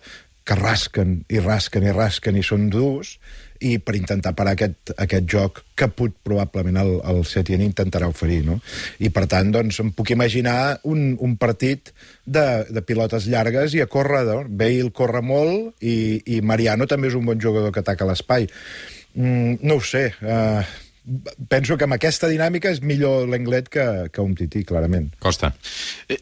que 0.46 0.58
rasquen 0.60 1.20
i 1.30 1.42
rasquen 1.42 1.86
i 1.86 1.94
rasquen 1.94 2.38
i 2.38 2.46
són 2.46 2.70
durs 2.74 3.18
i 3.66 3.78
per 3.82 3.96
intentar 3.98 4.36
parar 4.38 4.54
aquest, 4.56 4.94
aquest 5.02 5.28
joc 5.32 5.62
que 5.76 5.88
pot 5.92 6.14
probablement 6.24 6.78
el, 6.82 6.92
el 7.12 7.24
Setien 7.28 7.64
intentarà 7.66 8.08
oferir, 8.12 8.44
no? 8.48 8.60
I 9.02 9.10
per 9.16 9.26
tant, 9.32 9.52
doncs, 9.56 9.80
em 9.84 9.92
puc 9.96 10.14
imaginar 10.16 10.58
un, 10.88 11.16
un 11.20 11.36
partit 11.42 11.92
de, 12.26 12.46
de 12.70 12.86
pilotes 12.86 13.28
llargues 13.32 13.76
i 13.76 13.84
a 13.84 13.90
córrer, 13.92 14.24
no? 14.30 14.44
Bale 14.46 14.94
corre 14.96 15.24
molt 15.26 15.82
i, 15.82 16.22
i 16.38 16.42
Mariano 16.46 16.88
també 16.90 17.10
és 17.12 17.18
un 17.18 17.26
bon 17.28 17.42
jugador 17.42 17.74
que 17.74 17.84
ataca 17.84 18.08
l'espai. 18.08 18.48
Mm, 19.16 19.62
no 19.64 19.80
ho 19.80 19.84
sé, 19.84 20.10
uh, 20.22 20.62
penso 21.50 21.78
que 21.78 21.86
amb 21.86 21.96
aquesta 21.98 22.28
dinàmica 22.32 22.72
és 22.74 22.82
millor 22.82 23.28
l'Englet 23.30 23.68
que, 23.70 23.86
que 24.12 24.22
un 24.24 24.34
tití, 24.36 24.64
clarament. 24.66 25.12
Costa. 25.22 25.54
Eh, 26.10 26.20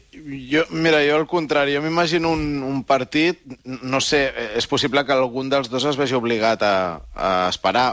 Jo, 0.50 0.62
mira, 0.72 1.02
jo 1.04 1.18
al 1.18 1.26
contrari, 1.28 1.74
jo 1.76 1.82
m'imagino 1.84 2.30
un, 2.32 2.62
un 2.64 2.78
partit, 2.88 3.42
no 3.84 3.98
sé, 4.00 4.22
eh, 4.32 4.46
és 4.56 4.64
possible 4.70 5.02
que 5.04 5.12
algun 5.12 5.50
dels 5.52 5.68
dos 5.68 5.84
es 5.90 5.98
vegi 6.00 6.16
obligat 6.16 6.62
a, 6.64 6.76
a 7.12 7.32
esperar, 7.50 7.90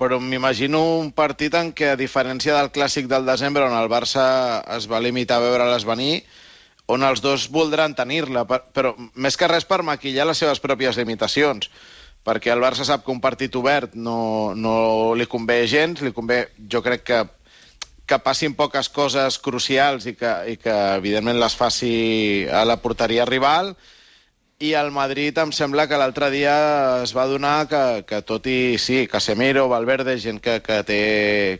però 0.00 0.16
m'imagino 0.20 0.80
un 1.02 1.10
partit 1.12 1.52
en 1.58 1.74
què, 1.76 1.90
a 1.92 1.98
diferència 2.00 2.56
del 2.56 2.70
clàssic 2.72 3.10
del 3.10 3.26
desembre, 3.28 3.64
on 3.68 3.76
el 3.76 3.90
Barça 3.92 4.24
es 4.76 4.88
va 4.88 5.02
limitar 5.04 5.36
a 5.36 5.44
veure-les 5.44 5.84
venir, 5.88 6.22
on 6.88 7.02
els 7.04 7.20
dos 7.20 7.48
voldran 7.52 7.92
tenir-la, 7.98 8.46
per- 8.48 8.62
però 8.72 8.94
més 9.16 9.36
que 9.36 9.48
res 9.50 9.64
per 9.68 9.82
maquillar 9.84 10.24
les 10.30 10.38
seves 10.40 10.60
pròpies 10.64 10.96
limitacions, 10.96 11.68
perquè 12.26 12.50
el 12.52 12.62
Barça 12.62 12.84
sap 12.84 13.04
que 13.06 13.14
un 13.14 13.22
partit 13.22 13.54
obert 13.56 13.94
no, 13.94 14.52
no 14.58 14.76
li 15.14 15.28
convé 15.30 15.62
gens, 15.70 16.02
li 16.02 16.12
convé, 16.12 16.42
jo 16.70 16.82
crec 16.82 17.06
que 17.06 17.24
que 18.06 18.20
passin 18.22 18.54
poques 18.54 18.86
coses 18.94 19.34
crucials 19.42 20.06
i 20.06 20.14
que, 20.14 20.32
i 20.52 20.56
que 20.62 20.74
evidentment 20.94 21.40
les 21.42 21.56
faci 21.58 22.46
a 22.46 22.62
la 22.62 22.78
porteria 22.78 23.26
rival 23.26 23.72
i 24.62 24.72
el 24.78 24.92
Madrid 24.94 25.36
em 25.42 25.50
sembla 25.52 25.84
que 25.90 25.98
l'altre 26.00 26.30
dia 26.32 26.54
es 27.02 27.12
va 27.16 27.26
donar 27.28 27.66
que, 27.68 27.82
que 28.08 28.22
tot 28.24 28.46
i, 28.48 28.78
sí, 28.80 29.04
Casemiro, 29.10 29.66
Valverde, 29.68 30.16
gent 30.22 30.40
que, 30.40 30.60
que, 30.64 30.80
té, 30.88 31.00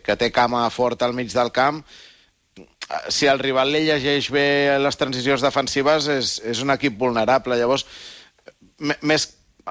que 0.03 0.15
té 0.17 0.31
cama 0.33 0.63
forta 0.73 1.05
al 1.05 1.13
mig 1.13 1.29
del 1.35 1.51
camp, 1.53 1.83
si 3.13 3.27
el 3.29 3.37
rival 3.43 3.69
li 3.75 3.83
llegeix 3.85 4.31
bé 4.33 4.47
les 4.81 4.97
transicions 4.97 5.43
defensives 5.45 6.07
és, 6.09 6.37
és 6.41 6.63
un 6.63 6.73
equip 6.73 6.97
vulnerable. 6.97 7.59
Llavors, 7.59 7.85
més 8.79 9.27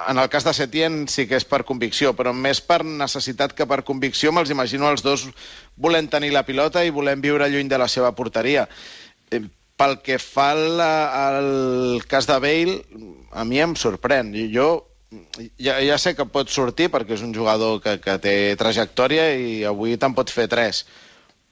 en 0.09 0.19
el 0.19 0.29
cas 0.29 0.45
de 0.45 0.53
Setién 0.53 1.07
sí 1.09 1.25
que 1.27 1.39
és 1.41 1.47
per 1.49 1.65
convicció, 1.65 2.13
però 2.17 2.35
més 2.37 2.61
per 2.61 2.83
necessitat 2.85 3.55
que 3.57 3.67
per 3.69 3.85
convicció 3.87 4.33
me'ls 4.33 4.53
imagino 4.53 4.91
els 4.91 5.05
dos 5.05 5.29
volent 5.77 6.11
tenir 6.13 6.33
la 6.35 6.45
pilota 6.45 6.85
i 6.85 6.93
volent 6.93 7.23
viure 7.25 7.49
lluny 7.49 7.71
de 7.73 7.79
la 7.81 7.89
seva 7.89 8.13
porteria. 8.17 8.69
Eh, 9.31 9.45
Pel 9.77 9.99
que 10.01 10.17
fa 10.17 10.55
al, 10.55 10.81
al 10.81 12.03
cas 12.09 12.25
de 12.25 12.39
Bale, 12.41 12.79
a 13.37 13.43
mi 13.45 13.59
em 13.61 13.75
sorprèn. 13.77 14.31
Jo 14.49 14.87
ja, 15.61 15.75
ja 15.85 15.99
sé 16.01 16.15
que 16.17 16.25
pot 16.33 16.49
sortir 16.49 16.89
perquè 16.93 17.13
és 17.17 17.25
un 17.25 17.35
jugador 17.35 17.83
que, 17.85 17.99
que 18.01 18.17
té 18.23 18.37
trajectòria 18.57 19.29
i 19.37 19.65
avui 19.69 19.99
te'n 20.01 20.17
pot 20.17 20.33
fer 20.33 20.47
tres. 20.49 20.87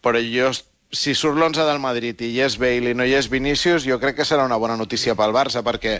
Però 0.00 0.20
jo, 0.24 0.48
si 0.94 1.14
surt 1.14 1.38
l'11 1.38 1.66
del 1.68 1.82
Madrid 1.82 2.20
i 2.22 2.32
hi 2.34 2.40
és 2.46 2.56
Bale 2.60 2.92
i 2.92 2.96
no 2.96 3.06
hi 3.06 3.16
és 3.18 3.28
Vinícius, 3.30 3.86
jo 3.88 3.98
crec 4.00 4.18
que 4.20 4.28
serà 4.28 4.46
una 4.46 4.58
bona 4.60 4.76
notícia 4.80 5.16
pel 5.18 5.34
Barça, 5.34 5.64
perquè 5.66 5.98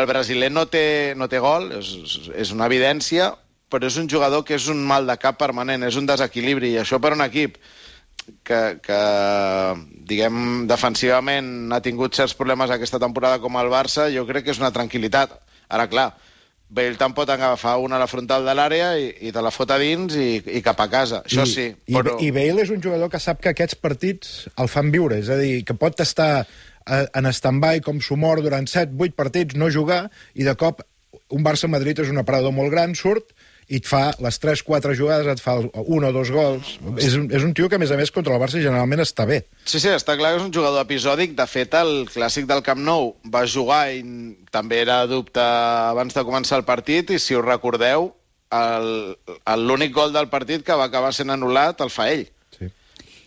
el 0.00 0.08
brasiler 0.10 0.50
no 0.52 0.66
té, 0.70 1.14
no 1.16 1.28
té 1.28 1.40
gol, 1.42 1.70
és, 1.80 1.90
és 2.34 2.54
una 2.54 2.68
evidència, 2.70 3.32
però 3.68 3.88
és 3.88 3.98
un 4.00 4.08
jugador 4.08 4.44
que 4.46 4.56
és 4.56 4.68
un 4.72 4.80
mal 4.86 5.06
de 5.08 5.18
cap 5.20 5.38
permanent, 5.40 5.84
és 5.84 5.98
un 6.00 6.08
desequilibri, 6.08 6.72
i 6.74 6.80
això 6.82 7.00
per 7.02 7.12
un 7.16 7.24
equip 7.24 7.58
que, 8.44 8.78
que 8.84 9.00
diguem, 10.08 10.66
defensivament 10.68 11.72
ha 11.72 11.82
tingut 11.84 12.16
certs 12.16 12.36
problemes 12.38 12.72
aquesta 12.72 13.00
temporada 13.00 13.40
com 13.42 13.56
el 13.60 13.70
Barça, 13.72 14.08
jo 14.14 14.26
crec 14.28 14.48
que 14.48 14.56
és 14.56 14.62
una 14.62 14.72
tranquil·litat. 14.74 15.36
Ara, 15.68 15.88
clar, 15.88 16.08
Bale 16.68 16.98
te'n 17.00 17.14
pot 17.16 17.30
agafar 17.32 17.78
una 17.80 17.96
a 17.96 18.02
la 18.02 18.06
frontal 18.10 18.44
de 18.44 18.52
l'àrea 18.52 18.90
i, 19.00 19.06
i 19.24 19.30
te 19.32 19.40
la 19.40 19.52
fot 19.52 19.70
a 19.72 19.78
dins 19.80 20.12
i, 20.20 20.26
i 20.58 20.60
cap 20.64 20.80
a 20.84 20.88
casa. 20.92 21.22
Això 21.24 21.46
I, 21.48 21.52
sí, 21.52 21.64
I, 21.72 21.94
però... 21.96 22.18
I 22.20 22.28
Bale 22.34 22.66
és 22.66 22.72
un 22.74 22.82
jugador 22.84 23.08
que 23.08 23.20
sap 23.24 23.40
que 23.40 23.54
aquests 23.54 23.78
partits 23.80 24.34
el 24.60 24.68
fan 24.68 24.92
viure, 24.92 25.16
és 25.22 25.30
a 25.32 25.38
dir, 25.40 25.62
que 25.64 25.76
pot 25.80 26.04
estar 26.04 26.44
en 26.88 27.30
stand-by 27.32 27.82
com 27.84 28.00
s'ho 28.00 28.16
mor 28.20 28.42
durant 28.44 28.68
7-8 28.68 29.16
partits, 29.18 29.58
no 29.58 29.70
jugar, 29.72 30.06
i 30.34 30.46
de 30.46 30.56
cop 30.58 30.84
un 31.34 31.44
Barça-Madrid 31.44 32.00
és 32.04 32.10
un 32.12 32.20
aparador 32.20 32.54
molt 32.56 32.72
gran, 32.72 32.94
surt, 32.96 33.34
i 33.68 33.76
et 33.82 33.88
fa 33.88 34.14
les 34.24 34.38
3-4 34.40 34.94
jugades, 34.96 35.28
et 35.28 35.42
fa 35.44 35.58
un 35.60 36.06
o 36.08 36.12
dos 36.12 36.30
gols. 36.32 36.70
És, 36.96 37.18
és 37.36 37.44
un 37.44 37.52
tio 37.56 37.68
que, 37.68 37.76
a 37.76 37.82
més 37.82 37.92
a 37.92 37.98
més, 38.00 38.12
contra 38.14 38.32
el 38.32 38.40
Barça 38.40 38.62
generalment 38.62 39.04
està 39.04 39.26
bé. 39.28 39.42
Sí, 39.68 39.76
sí, 39.76 39.90
està 39.92 40.16
clar 40.16 40.32
que 40.32 40.40
és 40.40 40.46
un 40.46 40.54
jugador 40.54 40.86
episòdic. 40.86 41.34
De 41.36 41.44
fet, 41.50 41.76
el 41.76 42.08
clàssic 42.08 42.48
del 42.48 42.64
Camp 42.64 42.80
Nou 42.80 43.12
va 43.28 43.44
jugar 43.44 43.82
i 43.92 44.00
també 44.54 44.80
era 44.86 45.02
dubte 45.10 45.44
abans 45.44 46.16
de 46.16 46.24
començar 46.24 46.62
el 46.62 46.64
partit 46.68 47.12
i, 47.12 47.20
si 47.20 47.36
us 47.36 47.44
recordeu, 47.44 48.14
l'únic 48.48 49.92
gol 49.92 50.16
del 50.16 50.32
partit 50.32 50.64
que 50.64 50.76
va 50.80 50.88
acabar 50.88 51.12
sent 51.12 51.28
anul·lat 51.34 51.84
el 51.84 51.92
fa 51.92 52.08
ell. 52.08 52.24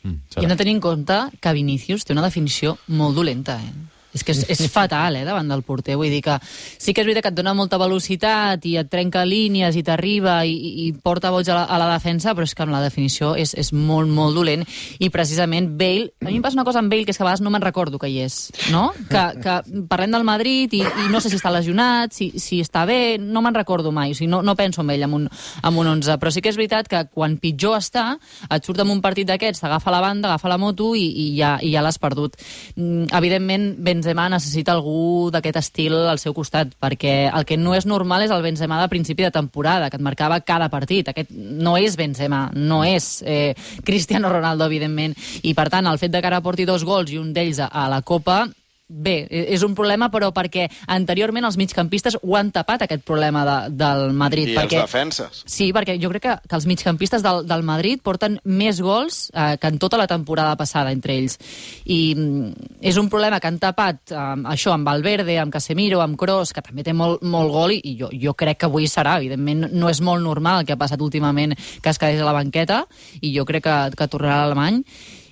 Sí. 0.04 0.40
I 0.40 0.44
hem 0.46 0.50
de 0.50 0.58
tenir 0.58 0.76
en 0.78 0.82
compte 0.82 1.18
que 1.40 1.54
Vinícius 1.54 2.06
té 2.06 2.16
una 2.16 2.26
definició 2.26 2.78
molt 2.88 3.16
dolenta, 3.16 3.60
eh? 3.62 3.74
És 4.14 4.26
que 4.28 4.34
és, 4.36 4.44
és 4.50 4.62
fatal, 4.72 5.16
eh, 5.16 5.26
davant 5.28 5.48
del 5.48 5.64
porter. 5.64 5.96
Vull 6.00 6.12
dir 6.12 6.22
que 6.26 6.38
sí 6.44 6.94
que 6.94 7.04
és 7.04 7.08
veritat 7.08 7.28
que 7.28 7.32
et 7.34 7.38
dona 7.38 7.54
molta 7.58 7.80
velocitat 7.82 8.66
i 8.68 8.76
et 8.82 8.90
trenca 8.92 9.24
línies 9.28 9.78
i 9.80 9.84
t'arriba 9.88 10.42
i, 10.46 10.56
i, 10.86 10.88
porta 10.94 11.32
boig 11.32 11.48
a 11.50 11.62
la, 11.62 11.64
a 11.66 11.80
la 11.82 11.90
defensa, 11.94 12.36
però 12.36 12.48
és 12.48 12.56
que 12.56 12.66
amb 12.66 12.76
la 12.76 12.82
definició 12.84 13.34
és, 13.40 13.54
és 13.58 13.72
molt, 13.74 14.12
molt 14.12 14.36
dolent. 14.38 14.66
I 15.00 15.12
precisament 15.14 15.72
Bale... 15.80 16.12
A 16.22 16.30
mi 16.30 16.40
em 16.40 16.44
passa 16.44 16.60
una 16.60 16.68
cosa 16.68 16.82
amb 16.84 16.92
Bale, 16.92 17.06
que 17.08 17.16
és 17.16 17.20
que 17.20 17.24
a 17.24 17.30
vegades 17.30 17.44
no 17.46 17.54
me'n 17.54 17.64
recordo 17.64 18.00
que 18.02 18.10
hi 18.12 18.20
és, 18.26 18.40
no? 18.74 18.90
Que, 19.10 19.24
que 19.42 19.86
parlem 19.90 20.16
del 20.18 20.28
Madrid 20.28 20.74
i, 20.78 20.82
i 20.84 21.08
no 21.12 21.22
sé 21.24 21.32
si 21.32 21.40
està 21.40 21.52
lesionat, 21.54 22.14
si, 22.16 22.32
si 22.42 22.62
està 22.64 22.84
bé, 22.90 23.18
no 23.22 23.44
me'n 23.44 23.56
recordo 23.56 23.94
mai. 23.96 24.12
O 24.12 24.18
sigui, 24.18 24.30
no, 24.32 24.42
no 24.46 24.58
penso 24.60 24.84
en 24.84 24.92
ell 24.94 25.08
amb 25.08 25.20
un, 25.22 25.28
amb 25.62 25.82
un 25.82 25.92
11. 25.96 26.18
Però 26.22 26.34
sí 26.34 26.44
que 26.44 26.52
és 26.52 26.60
veritat 26.60 26.90
que 26.92 27.04
quan 27.12 27.38
pitjor 27.42 27.80
està, 27.80 28.06
et 28.52 28.68
surt 28.68 28.84
amb 28.84 28.94
un 28.94 29.02
partit 29.04 29.30
d'aquests, 29.30 29.64
t'agafa 29.64 29.94
la 29.94 30.02
banda, 30.04 30.32
agafa 30.32 30.52
la 30.52 30.60
moto 30.62 30.92
i, 30.98 31.08
i 31.08 31.28
ja, 31.38 31.56
i 31.62 31.74
ja 31.74 31.84
l'has 31.86 32.00
perdut. 32.02 32.38
Mm, 32.76 33.10
Evidentment, 33.22 33.68
Benzema 34.02 34.24
necessita 34.34 34.74
algú 34.74 35.30
d'aquest 35.30 35.60
estil 35.60 35.94
al 36.10 36.18
seu 36.18 36.34
costat, 36.34 36.72
perquè 36.82 37.30
el 37.30 37.46
que 37.46 37.54
no 37.60 37.76
és 37.78 37.86
normal 37.86 38.24
és 38.26 38.32
el 38.34 38.42
Benzema 38.42 38.80
de 38.82 38.88
principi 38.90 39.22
de 39.22 39.30
temporada, 39.30 39.92
que 39.92 40.00
et 40.00 40.02
marcava 40.02 40.40
cada 40.42 40.72
partit. 40.74 41.12
Aquest 41.12 41.30
no 41.30 41.76
és 41.78 42.00
Benzema, 42.00 42.48
no 42.58 42.82
és 42.82 43.22
eh, 43.22 43.54
Cristiano 43.86 44.32
Ronaldo, 44.34 44.66
evidentment. 44.66 45.14
I, 45.44 45.54
per 45.54 45.68
tant, 45.70 45.86
el 45.86 46.02
fet 46.02 46.16
de 46.16 46.18
que 46.18 46.32
ara 46.32 46.42
porti 46.42 46.66
dos 46.66 46.82
gols 46.88 47.14
i 47.14 47.22
un 47.22 47.30
d'ells 47.36 47.62
a, 47.68 47.70
la 47.94 48.02
Copa 48.02 48.48
Bé, 48.92 49.24
és 49.32 49.64
un 49.64 49.72
problema, 49.72 50.10
però 50.12 50.34
perquè 50.36 50.66
anteriorment 50.92 51.46
els 51.48 51.56
migcampistes 51.56 52.18
ho 52.20 52.36
han 52.36 52.50
tapat, 52.52 52.84
aquest 52.84 53.06
problema 53.08 53.44
de, 53.48 53.56
del 53.80 54.12
Madrid. 54.18 54.52
I 54.52 54.58
perquè... 54.58 54.82
els 54.82 54.90
defenses. 54.90 55.44
Sí, 55.48 55.70
perquè 55.72 55.96
jo 56.02 56.10
crec 56.12 56.26
que, 56.26 56.34
que 56.50 56.58
els 56.58 56.68
migcampistes 56.68 57.24
del, 57.24 57.46
del 57.48 57.64
Madrid 57.64 58.02
porten 58.04 58.36
més 58.44 58.82
gols 58.84 59.30
eh, 59.32 59.56
que 59.62 59.72
en 59.72 59.80
tota 59.80 60.00
la 60.02 60.10
temporada 60.12 60.58
passada 60.60 60.92
entre 60.92 61.16
ells. 61.16 61.38
I 61.86 62.02
mm, 62.18 62.82
és 62.92 63.00
un 63.00 63.08
problema 63.14 63.40
que 63.40 63.48
han 63.48 63.62
tapat 63.64 64.12
eh, 64.12 64.26
això 64.52 64.76
amb 64.76 64.92
Valverde, 64.92 65.40
amb 65.40 65.56
Casemiro, 65.56 66.04
amb 66.04 66.20
Kroos, 66.20 66.52
que 66.52 66.66
també 66.66 66.84
té 66.84 66.92
molt, 66.92 67.24
molt 67.24 67.56
gol, 67.56 67.78
i 67.78 67.96
jo, 68.00 68.12
jo 68.12 68.36
crec 68.36 68.60
que 68.60 68.68
avui 68.68 68.92
serà. 68.92 69.16
Evidentment, 69.24 69.70
no 69.72 69.88
és 69.88 70.04
molt 70.04 70.20
normal 70.26 70.62
el 70.62 70.68
que 70.68 70.76
ha 70.76 70.82
passat 70.82 71.00
últimament 71.00 71.56
que 71.56 71.96
es 71.96 72.02
quedés 72.02 72.20
a 72.20 72.28
la 72.28 72.36
banqueta, 72.36 72.84
i 73.22 73.32
jo 73.38 73.48
crec 73.48 73.70
que, 73.70 73.80
que 73.96 74.12
tornarà 74.12 74.42
a 74.42 74.46
l'alemany. 74.46 74.84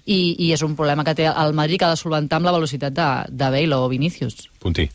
I, 0.09 0.19
I 0.41 0.53
és 0.55 0.63
un 0.65 0.75
problema 0.77 1.05
que 1.05 1.13
té 1.17 1.27
el 1.29 1.53
Madrid 1.57 1.81
que 1.81 1.89
ha 1.89 1.93
de 1.93 1.99
solventar 1.99 2.39
amb 2.39 2.49
la 2.49 2.55
velocitat 2.55 2.95
de, 2.95 3.09
de 3.29 3.51
Bale 3.53 3.77
o 3.77 3.89
Vinícius. 3.91 4.47
Puntí. 4.63 4.87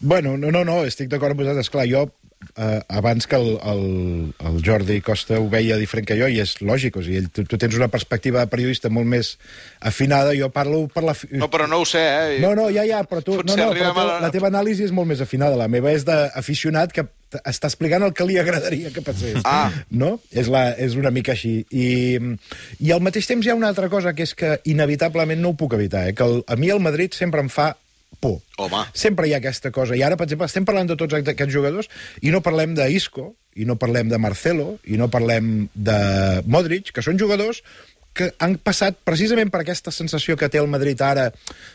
Bueno, 0.00 0.36
no, 0.36 0.50
no, 0.52 0.64
no, 0.68 0.82
estic 0.84 1.08
d'acord 1.08 1.32
amb 1.32 1.44
vosaltres. 1.44 1.70
Clar, 1.72 1.86
jo, 1.88 2.06
eh, 2.56 2.80
abans 2.88 3.26
que 3.26 3.36
el, 3.36 3.58
el, 3.62 3.84
el 4.48 4.58
Jordi 4.64 5.00
Costa 5.04 5.38
ho 5.40 5.48
veia 5.52 5.76
diferent 5.80 6.06
que 6.08 6.16
jo, 6.18 6.28
i 6.28 6.40
és 6.42 6.56
lògic, 6.60 6.96
o 6.98 7.04
sigui, 7.04 7.20
ell, 7.22 7.30
tu, 7.32 7.44
tu 7.48 7.58
tens 7.60 7.76
una 7.78 7.88
perspectiva 7.92 8.42
de 8.42 8.50
periodista 8.52 8.90
molt 8.92 9.08
més 9.08 9.34
afinada, 9.80 10.34
jo 10.38 10.50
parlo 10.54 10.84
per 10.92 11.04
la... 11.06 11.14
No, 11.32 11.48
però 11.52 11.66
no 11.70 11.82
ho 11.82 11.88
sé, 11.88 12.02
eh? 12.02 12.38
No, 12.42 12.54
no, 12.58 12.68
ja, 12.74 12.84
ja, 12.88 13.02
però 13.08 13.22
tu... 13.24 13.38
No, 13.38 13.46
Potser 13.46 13.58
no, 13.64 13.72
però 13.76 13.92
tu, 13.94 14.06
la- 14.06 14.20
la 14.26 14.30
teva 14.34 14.50
anàlisi 14.52 14.86
és 14.86 14.94
molt 14.94 15.10
més 15.10 15.20
afinada. 15.24 15.58
La 15.58 15.68
meva 15.72 15.92
és 15.92 16.04
d'aficionat 16.08 16.92
que 16.94 17.06
està 17.48 17.70
explicant 17.70 18.04
el 18.04 18.12
que 18.12 18.26
li 18.28 18.36
agradaria 18.40 18.90
que 18.92 19.00
passés. 19.04 19.38
Ah. 19.48 19.70
No? 19.90 20.18
És, 20.30 20.50
la, 20.52 20.70
és 20.76 20.96
una 21.00 21.10
mica 21.14 21.32
així. 21.32 21.62
I, 21.72 22.18
I 22.84 22.92
al 22.92 23.00
mateix 23.04 23.26
temps 23.30 23.46
hi 23.46 23.52
ha 23.52 23.56
una 23.58 23.70
altra 23.72 23.88
cosa, 23.92 24.12
que 24.16 24.26
és 24.26 24.34
que 24.36 24.58
inevitablement 24.68 25.40
no 25.40 25.54
ho 25.54 25.58
puc 25.58 25.74
evitar, 25.78 26.06
eh? 26.10 26.14
que 26.18 26.26
el, 26.26 26.42
a 26.46 26.58
mi 26.60 26.68
el 26.74 26.82
Madrid 26.84 27.16
sempre 27.16 27.40
em 27.40 27.48
fa 27.52 27.72
por. 28.20 28.40
Home. 28.58 28.84
Sempre 28.94 29.28
hi 29.28 29.36
ha 29.36 29.40
aquesta 29.42 29.72
cosa. 29.74 29.96
I 29.98 30.02
ara, 30.06 30.18
per 30.18 30.26
exemple, 30.28 30.48
estem 30.50 30.66
parlant 30.68 30.90
de 30.90 30.98
tots 30.98 31.16
aquests 31.16 31.52
jugadors 31.52 31.90
i 32.22 32.34
no 32.34 32.42
parlem 32.44 32.76
d'Isco, 32.78 33.32
i 33.56 33.66
no 33.68 33.76
parlem 33.76 34.08
de 34.08 34.20
Marcelo, 34.20 34.76
i 34.88 34.96
no 34.96 35.10
parlem 35.12 35.66
de 35.74 35.98
Modric, 36.48 36.92
que 36.94 37.04
són 37.04 37.20
jugadors 37.20 37.60
que 38.12 38.28
han 38.44 38.58
passat 38.60 38.98
precisament 39.08 39.48
per 39.52 39.62
aquesta 39.62 39.92
sensació 39.94 40.36
que 40.36 40.48
té 40.52 40.60
el 40.60 40.68
Madrid 40.68 41.00
ara 41.04 41.30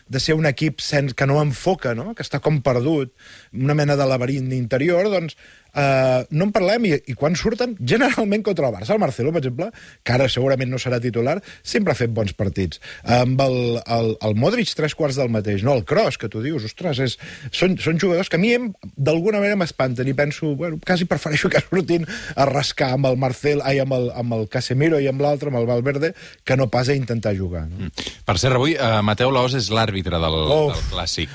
de 0.08 0.20
ser 0.22 0.36
un 0.38 0.46
equip 0.46 0.84
sen 0.86 1.10
que 1.18 1.26
no 1.26 1.40
enfoca, 1.42 1.96
no? 1.98 2.14
que 2.14 2.26
està 2.26 2.40
com 2.44 2.60
perdut, 2.62 3.14
una 3.58 3.74
mena 3.78 3.98
de 3.98 4.06
laberint 4.06 4.52
interior, 4.54 5.10
doncs 5.10 5.38
eh, 5.74 6.26
no 6.32 6.48
en 6.48 6.52
parlem 6.56 6.86
i, 6.90 6.94
i 7.12 7.16
quan 7.18 7.36
surten, 7.40 7.76
generalment 7.80 8.44
contra 8.46 8.68
el 8.70 8.76
Barça, 8.76 8.94
el 8.96 9.02
Marcelo, 9.04 9.32
per 9.36 9.42
exemple, 9.44 9.70
que 10.04 10.16
ara 10.16 10.28
segurament 10.32 10.72
no 10.72 10.80
serà 10.82 11.00
titular, 11.04 11.38
sempre 11.64 11.94
ha 11.94 12.00
fet 12.00 12.14
bons 12.14 12.34
partits. 12.38 12.82
Amb 13.04 13.42
el, 13.44 13.58
el, 13.84 14.14
el 14.22 14.36
Modric, 14.40 14.72
tres 14.78 14.96
quarts 14.98 15.18
del 15.20 15.30
mateix, 15.34 15.64
no? 15.66 15.74
El 15.78 15.86
Kroos, 15.88 16.18
que 16.18 16.30
tu 16.30 16.42
dius, 16.46 16.66
ostres, 16.68 17.00
és, 17.04 17.18
són, 17.52 17.78
són 17.82 18.00
jugadors 18.02 18.30
que 18.30 18.40
a 18.40 18.42
mi 18.42 18.54
d'alguna 18.98 19.40
manera 19.42 19.58
m'espanten 19.60 20.08
i 20.08 20.16
penso, 20.18 20.54
bueno, 20.60 20.80
quasi 20.86 21.06
prefereixo 21.10 21.50
que 21.50 21.62
surtin 21.64 22.08
a 22.36 22.46
rascar 22.50 22.94
amb 22.96 23.10
el 23.12 23.18
Marcel, 23.22 23.62
ai, 23.66 23.80
amb 23.84 23.94
el, 23.98 24.10
amb 24.16 24.34
el 24.38 24.48
Casemiro 24.52 25.00
i 25.04 25.08
amb 25.12 25.22
l'altre, 25.24 25.52
amb 25.52 25.60
el 25.62 25.68
Valverde, 25.70 26.14
que 26.44 26.58
no 26.58 26.70
pas 26.74 26.90
a 26.90 26.96
intentar 26.98 27.36
jugar. 27.38 27.66
No? 27.70 27.90
Per 28.28 28.38
cert, 28.40 28.56
avui 28.58 28.76
uh, 28.78 29.00
Mateu 29.06 29.32
Laos 29.34 29.56
és 29.58 29.70
l'àrbitre 29.74 30.20
del, 30.22 30.38
Oh. 30.48 30.68
del 30.72 30.84
Clàssic. 30.92 31.32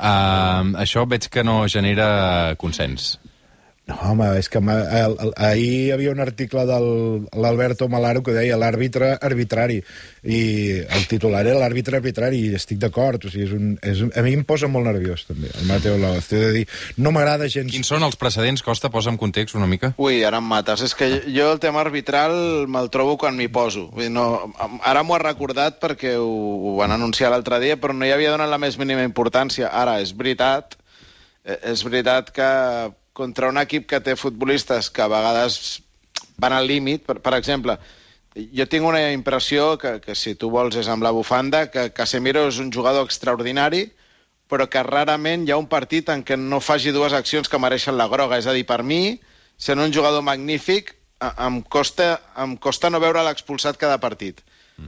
Uh, 0.00 0.72
això 0.80 1.04
veig 1.08 1.26
que 1.32 1.42
no 1.44 1.62
genera 1.68 2.54
consens. 2.60 3.18
No, 3.90 3.96
home, 4.06 4.26
és 4.38 4.46
que 4.52 4.60
ma- 4.62 4.78
el, 5.00 5.16
el, 5.26 5.32
ahir 5.36 5.68
hi 5.70 5.90
havia 5.94 6.12
un 6.14 6.20
article 6.22 6.62
de 6.68 6.76
l'Alberto 7.42 7.88
Malaro 7.90 8.22
que 8.22 8.34
deia 8.36 8.58
l'àrbitre 8.60 9.16
arbitrari 9.18 9.80
i 10.22 10.40
el 10.84 11.06
titular 11.10 11.40
era 11.42 11.58
l'àrbitre 11.58 11.98
arbitrari 11.98 12.38
i 12.46 12.54
estic 12.54 12.78
d'acord, 12.82 13.24
o 13.26 13.32
sigui, 13.32 13.48
és 13.48 13.54
un, 13.56 13.72
és 13.82 14.02
un, 14.04 14.12
a 14.14 14.22
mi 14.22 14.34
em 14.38 14.44
posa 14.46 14.68
molt 14.70 14.86
nerviós 14.86 15.24
també, 15.26 15.50
el 15.58 15.66
Mateo 15.66 15.96
Laoz 15.98 16.28
t'he 16.30 16.38
de 16.44 16.52
dir, 16.60 16.64
no 17.02 17.10
m'agrada 17.16 17.48
gens 17.50 17.72
Quins 17.72 17.90
són 17.90 18.06
els 18.06 18.14
precedents? 18.20 18.62
Costa, 18.62 18.90
posa 18.94 19.10
en 19.10 19.18
context 19.18 19.56
una 19.58 19.66
mica. 19.70 19.92
Ui, 19.98 20.20
ara 20.26 20.38
em 20.38 20.46
mates. 20.46 20.82
És 20.86 20.94
que 20.94 21.08
jo 21.26 21.50
el 21.54 21.58
tema 21.62 21.80
arbitral 21.82 22.34
me'l 22.70 22.90
trobo 22.94 23.16
quan 23.18 23.34
m'hi 23.38 23.48
poso. 23.50 23.88
Vull 23.90 24.06
dir, 24.06 24.12
no, 24.14 24.52
ara 24.86 25.02
m'ho 25.02 25.16
ha 25.16 25.22
recordat 25.24 25.80
perquè 25.82 26.14
ho, 26.20 26.28
ho 26.28 26.76
van 26.78 26.94
anunciar 26.94 27.32
l'altre 27.34 27.58
dia, 27.62 27.78
però 27.80 27.96
no 27.96 28.06
hi 28.06 28.12
havia 28.14 28.30
donat 28.36 28.50
la 28.52 28.60
més 28.62 28.78
mínima 28.78 29.02
importància. 29.08 29.72
Ara, 29.72 29.98
és 30.04 30.14
veritat, 30.16 30.76
eh, 31.44 31.58
és 31.72 31.82
veritat 31.86 32.30
que 32.36 32.50
contra 33.12 33.48
un 33.50 33.58
equip 33.60 33.86
que 33.90 34.00
té 34.00 34.16
futbolistes 34.16 34.90
que 34.90 35.02
a 35.02 35.10
vegades 35.10 35.80
van 36.40 36.54
al 36.56 36.68
límit, 36.68 37.04
per, 37.06 37.18
per 37.20 37.34
exemple, 37.36 37.76
jo 38.34 38.66
tinc 38.70 38.86
una 38.86 39.02
impressió 39.12 39.76
que, 39.78 39.98
que 40.00 40.14
si 40.14 40.36
tu 40.38 40.50
vols 40.50 40.76
és 40.78 40.88
amb 40.88 41.02
la 41.02 41.12
bufanda, 41.14 41.66
que 41.70 41.90
Casemiro 41.92 42.46
és 42.48 42.60
un 42.62 42.70
jugador 42.72 43.08
extraordinari, 43.08 43.88
però 44.50 44.66
que 44.70 44.82
rarament 44.86 45.46
hi 45.46 45.52
ha 45.54 45.58
un 45.60 45.68
partit 45.70 46.08
en 46.10 46.24
què 46.26 46.38
no 46.38 46.62
faci 46.62 46.94
dues 46.94 47.14
accions 47.14 47.48
que 47.48 47.58
mereixen 47.62 47.98
la 47.98 48.08
groga. 48.10 48.38
És 48.38 48.48
a 48.50 48.54
dir, 48.54 48.64
per 48.66 48.82
mi, 48.82 49.18
sent 49.58 49.82
un 49.82 49.92
jugador 49.94 50.24
magnífic, 50.26 50.94
em 51.20 51.60
costa, 51.62 52.14
em 52.40 52.56
costa 52.56 52.90
no 52.90 53.02
veure 53.02 53.22
l'expulsat 53.26 53.78
cada 53.78 54.00
partit. 54.02 54.40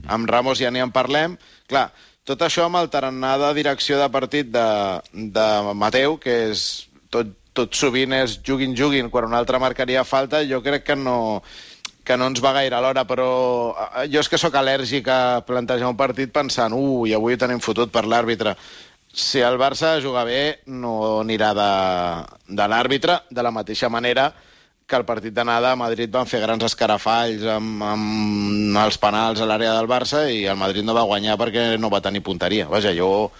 Amb 0.09 0.27
Ramos 0.29 0.57
ja 0.59 0.71
n'hi 0.73 0.81
en 0.81 0.91
parlem. 0.91 1.37
Clar, 1.69 1.91
tot 2.25 2.41
això 2.41 2.65
amb 2.65 2.79
el 2.79 2.89
tarannà 2.89 3.35
de 3.37 3.51
direcció 3.59 3.99
de 3.99 4.09
partit 4.09 4.49
de, 4.51 4.67
de 5.13 5.47
Mateu, 5.77 6.17
que 6.17 6.37
és 6.49 6.63
tot, 7.13 7.29
tot 7.53 7.75
sovint 7.77 8.13
és 8.17 8.39
juguin-juguin, 8.45 9.09
quan 9.13 9.29
un 9.29 9.37
altre 9.37 9.59
marcaria 9.61 10.03
falta, 10.03 10.41
jo 10.49 10.61
crec 10.65 10.85
que 10.87 10.95
no, 10.97 11.41
que 12.03 12.17
no 12.17 12.27
ens 12.29 12.41
va 12.43 12.53
gaire 12.57 12.79
l'hora, 12.81 13.05
però 13.09 13.27
eh, 13.73 14.07
jo 14.11 14.23
és 14.23 14.29
que 14.29 14.39
sóc 14.41 14.55
al·lèrgic 14.59 15.09
a 15.09 15.19
plantejar 15.47 15.89
un 15.89 15.99
partit 15.99 16.33
pensant, 16.33 16.73
ui, 16.75 17.13
uh, 17.13 17.19
avui 17.19 17.37
ho 17.37 17.41
tenim 17.41 17.61
fotut 17.63 17.93
per 17.93 18.05
l'àrbitre. 18.09 18.55
Si 19.13 19.43
el 19.45 19.59
Barça 19.61 19.99
juga 20.01 20.23
bé, 20.25 20.63
no 20.65 21.21
anirà 21.21 21.53
de, 21.53 21.69
de 22.49 22.67
l'àrbitre, 22.67 23.21
de 23.29 23.45
la 23.45 23.53
mateixa 23.53 23.89
manera 23.93 24.31
que 24.87 24.97
el 24.99 25.05
partit 25.07 25.33
d'anada 25.33 25.71
a 25.71 25.79
Madrid 25.79 26.11
van 26.11 26.27
fer 26.27 26.41
grans 26.43 26.65
escarafalls 26.67 27.45
amb, 27.47 27.83
amb 27.87 28.79
els 28.83 28.97
penals 28.99 29.39
a 29.39 29.47
l'àrea 29.47 29.77
del 29.77 29.87
Barça 29.87 30.25
i 30.29 30.43
el 30.49 30.59
Madrid 30.59 30.83
no 30.83 30.95
va 30.97 31.05
guanyar 31.07 31.37
perquè 31.39 31.77
no 31.79 31.91
va 31.93 32.01
tenir 32.03 32.23
punteria. 32.25 32.67
Vaja, 32.67 32.91
jo 32.97 33.31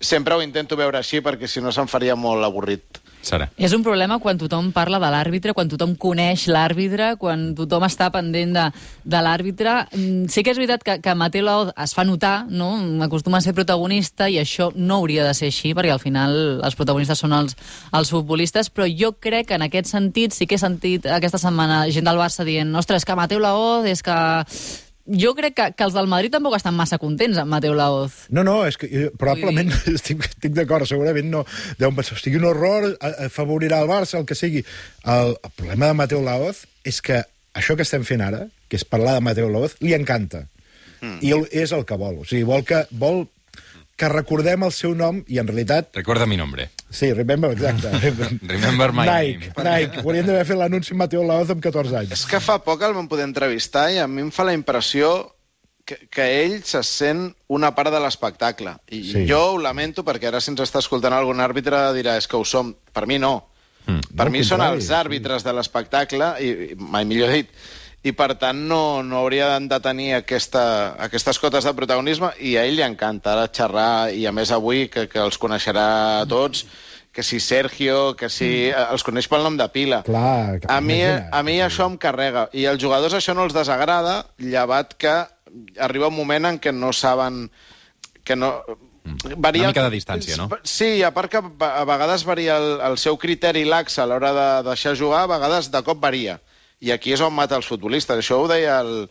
sempre 0.00 0.34
ho 0.34 0.42
intento 0.44 0.76
veure 0.76 1.00
així 1.00 1.22
perquè 1.24 1.48
si 1.48 1.62
no 1.64 1.72
se'm 1.72 1.88
faria 1.88 2.16
molt 2.16 2.44
avorrit. 2.44 3.00
Sara. 3.22 3.50
És 3.60 3.74
un 3.76 3.82
problema 3.84 4.18
quan 4.18 4.38
tothom 4.40 4.70
parla 4.72 5.00
de 5.02 5.10
l'àrbitre, 5.12 5.52
quan 5.56 5.68
tothom 5.68 5.92
coneix 6.00 6.46
l'àrbitre, 6.48 7.12
quan 7.20 7.50
tothom 7.58 7.84
està 7.84 8.08
pendent 8.14 8.54
de, 8.56 8.66
de 9.04 9.22
l'àrbitre. 9.22 9.76
Mm, 9.92 10.28
Sí 10.30 10.44
que 10.44 10.54
és 10.54 10.60
veritat 10.60 10.84
que, 10.86 10.98
que 11.02 11.14
Mateo 11.18 11.70
es 11.70 11.94
fa 11.96 12.04
notar, 12.04 12.46
no? 12.48 12.70
acostuma 13.04 13.38
a 13.38 13.44
ser 13.44 13.54
protagonista 13.56 14.28
i 14.30 14.38
això 14.40 14.70
no 14.74 15.00
hauria 15.00 15.24
de 15.26 15.34
ser 15.34 15.50
així, 15.50 15.74
perquè 15.76 15.92
al 15.92 16.02
final 16.02 16.60
els 16.64 16.76
protagonistes 16.78 17.20
són 17.20 17.34
els, 17.36 17.56
els 17.92 18.12
futbolistes, 18.12 18.70
però 18.70 18.88
jo 18.88 19.12
crec 19.18 19.50
que 19.50 19.58
en 19.58 19.66
aquest 19.66 19.90
sentit 19.90 20.36
sí 20.36 20.46
que 20.46 20.56
he 20.56 20.62
sentit 20.62 21.08
aquesta 21.10 21.40
setmana 21.40 21.82
gent 21.90 22.06
del 22.08 22.20
Barça 22.20 22.46
dient 22.46 22.72
ostres, 22.76 23.04
que 23.04 23.18
Mateo 23.18 23.42
Laoz 23.42 23.88
és 23.90 24.04
que... 24.06 24.20
Jo 25.10 25.32
crec 25.34 25.54
que, 25.58 25.64
que 25.74 25.84
els 25.88 25.94
del 25.96 26.06
Madrid 26.06 26.30
tampoc 26.30 26.54
estan 26.54 26.76
massa 26.78 26.98
contents 27.02 27.38
amb 27.42 27.50
Mateo 27.50 27.74
Laoz. 27.74 28.26
No, 28.30 28.44
no, 28.46 28.60
és 28.68 28.76
que 28.78 28.86
eh, 28.86 29.08
probablement 29.18 29.72
estic, 29.94 30.22
estic 30.28 30.54
d'acord, 30.54 30.86
segurament 30.86 31.26
no. 31.32 31.44
Deuen 31.80 31.96
pensar, 31.98 32.14
hosti, 32.18 32.34
un 32.38 32.46
horror, 32.46 32.86
a- 33.00 33.26
afavorirà 33.26 33.80
el 33.82 33.90
Barça, 33.90 34.20
el 34.20 34.26
que 34.28 34.36
sigui. 34.38 34.62
El, 35.04 35.34
el 35.34 35.50
problema 35.56 35.90
de 35.90 35.98
Mateo 36.04 36.22
Laoz 36.22 36.64
és 36.86 37.02
que 37.02 37.22
això 37.58 37.74
que 37.76 37.82
estem 37.88 38.04
fent 38.06 38.22
ara, 38.22 38.44
que 38.70 38.78
és 38.78 38.84
parlar 38.86 39.16
de 39.18 39.24
Mateo 39.26 39.48
Laoz, 39.50 39.74
li 39.82 39.96
encanta. 39.96 40.44
Mm. 41.00 41.18
I 41.26 41.30
el, 41.34 41.46
és 41.50 41.72
el 41.74 41.82
que 41.88 41.96
vol. 41.98 42.20
O 42.22 42.28
sigui, 42.28 42.44
vol 42.46 42.62
que, 42.68 42.84
vol 42.92 43.24
que 44.00 44.08
recordem 44.08 44.62
el 44.64 44.72
seu 44.72 44.94
nom 44.96 45.18
i, 45.28 45.36
en 45.42 45.48
realitat, 45.50 45.90
Recorda 45.98 46.24
mi 46.26 46.38
nombre. 46.40 46.70
sí, 46.88 47.12
remember, 47.12 47.50
exacte. 47.52 47.90
Remember 48.54 48.92
my 48.96 49.04
Nike, 49.06 49.52
Nike. 49.60 50.00
Hauríem 50.00 50.26
d'haver 50.30 50.46
fet 50.48 50.56
l'anunci 50.58 50.94
amb 50.94 51.04
Mateo 51.04 51.22
Laoz 51.28 51.52
amb 51.52 51.60
14 51.62 51.98
anys. 52.00 52.14
És 52.16 52.24
que 52.30 52.40
fa 52.40 52.56
poc 52.64 52.82
el 52.88 52.96
vam 52.96 53.08
poder 53.12 53.26
entrevistar 53.28 53.90
i 53.92 54.00
a 54.00 54.08
mi 54.08 54.24
em 54.24 54.30
fa 54.32 54.46
la 54.48 54.54
impressió 54.56 55.10
que, 55.84 55.96
que 56.12 56.26
ell 56.44 56.56
se 56.64 56.80
sent 56.86 57.26
una 57.52 57.74
part 57.76 57.90
de 57.92 58.00
l'espectacle. 58.00 58.76
I 58.94 59.02
Sí. 59.12 59.26
jo 59.28 59.40
ho 59.52 59.58
lamento 59.60 60.04
perquè 60.06 60.28
ara 60.32 60.40
si 60.40 60.50
ens 60.52 60.60
està 60.64 60.78
escoltant 60.80 61.12
algun 61.16 61.40
àrbitre 61.44 61.90
dirà 61.96 62.16
és 62.16 62.26
que 62.30 62.36
ho 62.40 62.44
som. 62.44 62.72
Per 62.92 63.06
mi 63.10 63.18
no. 63.18 63.36
Mm. 63.86 64.00
Per 64.16 64.26
No, 64.28 64.30
mi 64.32 64.42
són 64.44 64.60
els 64.62 64.90
àrbitres 64.92 65.42
de 65.44 65.52
l'espectacle 65.56 66.34
i, 66.40 66.50
i 66.72 66.74
mai 66.78 67.04
millor 67.08 67.32
dit. 67.32 67.48
I 68.00 68.14
per 68.16 68.32
tant 68.40 68.62
no, 68.68 69.02
no 69.04 69.18
haurien 69.20 69.66
de 69.68 69.76
tenir 69.84 70.14
aquesta, 70.16 70.62
aquestes 71.04 71.38
cotes 71.38 71.66
de 71.68 71.74
protagonisme 71.76 72.30
i 72.40 72.54
a 72.56 72.62
ell 72.64 72.78
li 72.78 72.84
encanta 72.86 73.34
ara 73.34 73.50
xerrar 73.52 74.08
i 74.16 74.24
a 74.24 74.32
més 74.32 74.52
avui 74.56 74.86
que, 74.88 75.04
que 75.10 75.20
els 75.20 75.36
coneixerà 75.40 75.90
a 76.22 76.28
tots 76.28 76.64
que 77.12 77.22
si 77.22 77.40
Sergio, 77.40 78.16
que 78.16 78.28
si... 78.30 78.70
Mm. 78.70 78.92
Els 78.94 79.04
coneix 79.04 79.26
pel 79.28 79.42
nom 79.42 79.56
de 79.58 79.66
pila. 79.74 80.02
Clar, 80.06 80.60
A 80.70 80.78
mi, 80.80 81.00
a 81.02 81.42
mi 81.42 81.58
això 81.60 81.88
em 81.90 81.96
carrega. 81.98 82.46
I 82.54 82.68
als 82.70 82.80
jugadors 82.82 83.16
això 83.18 83.34
no 83.34 83.48
els 83.48 83.56
desagrada, 83.56 84.22
llevat 84.38 84.94
que 84.94 85.16
arriba 85.82 86.08
un 86.08 86.16
moment 86.16 86.52
en 86.52 86.60
què 86.62 86.72
no 86.72 86.92
saben... 86.94 87.48
que 88.24 88.36
no... 88.38 88.54
Varia... 89.36 89.66
Mm. 89.66 89.66
Una 89.66 89.72
mica 89.74 89.88
de 89.88 89.96
distància, 89.96 90.36
no? 90.38 90.46
Sí, 90.62 91.02
a 91.02 91.10
part 91.16 91.32
que 91.32 91.42
a 91.42 91.84
vegades 91.88 92.24
varia 92.28 92.60
el, 92.60 92.70
el 92.92 92.98
seu 93.00 93.18
criteri 93.18 93.64
lax 93.66 93.98
a 93.98 94.06
l'hora 94.06 94.30
de 94.36 94.48
deixar 94.70 94.94
jugar, 94.94 95.24
a 95.24 95.32
vegades 95.34 95.72
de 95.72 95.82
cop 95.82 95.98
varia. 95.98 96.38
I 96.80 96.94
aquí 96.94 97.12
és 97.12 97.20
on 97.20 97.34
mata 97.36 97.58
els 97.60 97.68
futbolistes. 97.68 98.22
Això 98.22 98.38
ho 98.40 98.46
deia 98.48 98.78
el, 98.80 99.08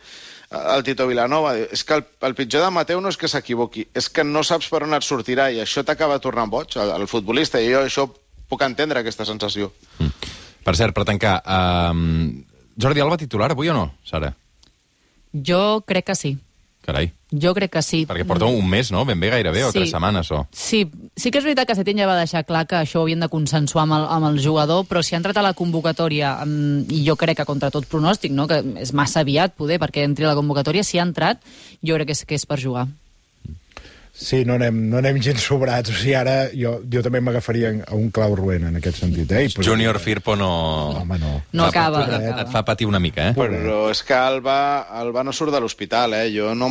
el 0.50 0.82
Tito 0.86 1.06
Vilanova. 1.06 1.54
És 1.62 1.84
que 1.86 2.00
el, 2.00 2.04
el 2.26 2.34
pitjor 2.38 2.64
de 2.66 2.72
Mateu 2.74 3.00
no 3.00 3.12
és 3.12 3.18
que 3.20 3.30
s'equivoqui, 3.30 3.86
és 3.94 4.10
que 4.10 4.26
no 4.26 4.42
saps 4.46 4.68
per 4.72 4.82
on 4.86 4.96
et 4.98 5.06
sortirà 5.06 5.50
i 5.54 5.62
això 5.62 5.84
t'acaba 5.86 6.18
tornant 6.22 6.50
boig, 6.50 6.74
el, 6.76 6.92
el 6.98 7.06
futbolista. 7.10 7.62
I 7.62 7.70
jo 7.70 7.84
això 7.86 8.08
puc 8.50 8.66
entendre, 8.66 9.00
aquesta 9.00 9.26
sensació. 9.28 9.70
Per 10.66 10.76
cert, 10.76 10.92
per 10.96 11.06
tancar, 11.08 11.38
um, 11.46 12.42
Jordi 12.80 13.02
Alba 13.02 13.18
titular 13.20 13.52
avui 13.54 13.70
o 13.70 13.76
no, 13.76 13.86
Sara? 14.04 14.34
Jo 15.32 15.82
crec 15.86 16.10
que 16.10 16.18
sí. 16.18 16.34
Carai, 16.80 17.10
Jo 17.30 17.52
crec 17.54 17.70
que 17.70 17.82
sí. 17.82 18.00
perquè 18.08 18.24
porta 18.26 18.48
un 18.50 18.66
mes, 18.68 18.88
no? 18.90 19.04
Ben 19.06 19.20
bé 19.20 19.28
gairebé, 19.30 19.62
o 19.64 19.70
Sí. 19.70 19.78
tres 19.78 19.90
setmanes, 19.92 20.30
o... 20.32 20.46
Sí, 20.50 20.90
sí 21.14 21.30
que 21.30 21.38
és 21.38 21.44
veritat 21.44 21.68
que 21.68 21.76
Setién 21.78 21.98
ja 21.98 22.08
va 22.08 22.16
deixar 22.18 22.42
clar 22.44 22.66
que 22.66 22.74
això 22.80 22.98
ho 23.00 23.02
havien 23.02 23.20
de 23.20 23.28
consensuar 23.28 23.84
amb 23.84 23.94
el, 23.94 24.06
amb 24.10 24.26
el 24.32 24.40
jugador, 24.42 24.84
però 24.86 25.02
si 25.02 25.14
ha 25.14 25.20
entrat 25.20 25.36
a 25.36 25.42
la 25.42 25.54
convocatòria, 25.54 26.40
um, 26.42 26.82
i 26.90 27.04
jo 27.06 27.14
crec 27.16 27.36
que 27.38 27.46
contra 27.46 27.70
tot 27.70 27.86
pronòstic, 27.86 28.32
no? 28.32 28.48
que 28.48 28.58
és 28.82 28.92
massa 28.92 29.20
aviat, 29.20 29.54
poder, 29.54 29.78
perquè 29.78 30.02
entri 30.02 30.24
a 30.24 30.32
la 30.32 30.34
convocatòria, 30.34 30.82
si 30.82 30.98
ha 30.98 31.06
entrat, 31.06 31.38
jo 31.82 31.94
crec 31.94 32.10
que 32.10 32.18
és, 32.18 32.24
que 32.24 32.34
és 32.34 32.46
per 32.46 32.58
jugar. 32.58 32.88
Sí, 34.12 34.44
no 34.44 34.54
anem, 34.58 34.76
no 34.90 34.98
anem 34.98 35.16
gens 35.22 35.40
sobrats. 35.40 35.88
O 35.88 35.94
sigui, 35.96 36.12
ara 36.18 36.50
jo, 36.52 36.74
jo 36.92 37.00
també 37.02 37.20
m'agafaria 37.24 37.70
a 37.88 37.94
un 37.96 38.10
clau 38.12 38.34
ruent 38.36 38.66
en 38.68 38.76
aquest 38.76 38.98
sentit. 39.00 39.30
Eh? 39.32 39.44
I 39.46 39.48
posaria- 39.48 39.70
Junior 39.70 39.98
Firpo 40.02 40.34
no... 40.36 40.50
Home, 41.00 41.18
no. 41.18 41.30
No 41.52 41.64
Fa- 41.64 41.68
acaba, 41.70 42.02
Et, 42.04 42.08
no 42.10 42.16
et, 42.18 42.24
acaba. 42.26 42.42
et 42.42 42.52
fa 42.52 42.62
patir 42.68 42.86
una 42.90 43.00
mica, 43.00 43.30
eh? 43.30 43.34
Però 43.38 43.78
és 43.90 44.02
que 44.04 44.14
Alba, 44.14 44.58
Alba 45.00 45.24
no 45.24 45.32
surt 45.32 45.54
de 45.54 45.60
l'hospital, 45.64 46.14
eh? 46.18 46.26
Jo 46.34 46.54
no... 46.54 46.68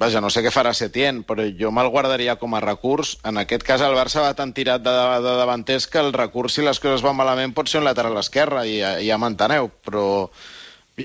Vaja, 0.00 0.22
no 0.24 0.30
sé 0.32 0.40
què 0.46 0.50
farà 0.54 0.72
Setién, 0.74 1.22
però 1.28 1.44
jo 1.58 1.70
me'l 1.74 1.90
guardaria 1.92 2.36
com 2.40 2.54
a 2.56 2.62
recurs. 2.64 3.16
En 3.28 3.36
aquest 3.42 3.62
cas, 3.66 3.84
el 3.84 3.94
Barça 3.98 4.24
va 4.24 4.32
tan 4.38 4.54
tirat 4.56 4.80
de, 4.86 4.94
de 5.26 5.36
davanters 5.42 5.86
que 5.86 5.98
el 6.00 6.12
recurs, 6.16 6.54
si 6.56 6.64
les 6.64 6.80
coses 6.80 7.04
van 7.04 7.16
malament, 7.18 7.52
pot 7.52 7.68
ser 7.68 7.82
un 7.82 7.88
lateral 7.90 8.16
esquerre, 8.22 8.64
i 8.70 8.78
ja, 8.80 8.96
ja 9.04 9.18
m'enteneu, 9.20 9.68
però... 9.84 10.30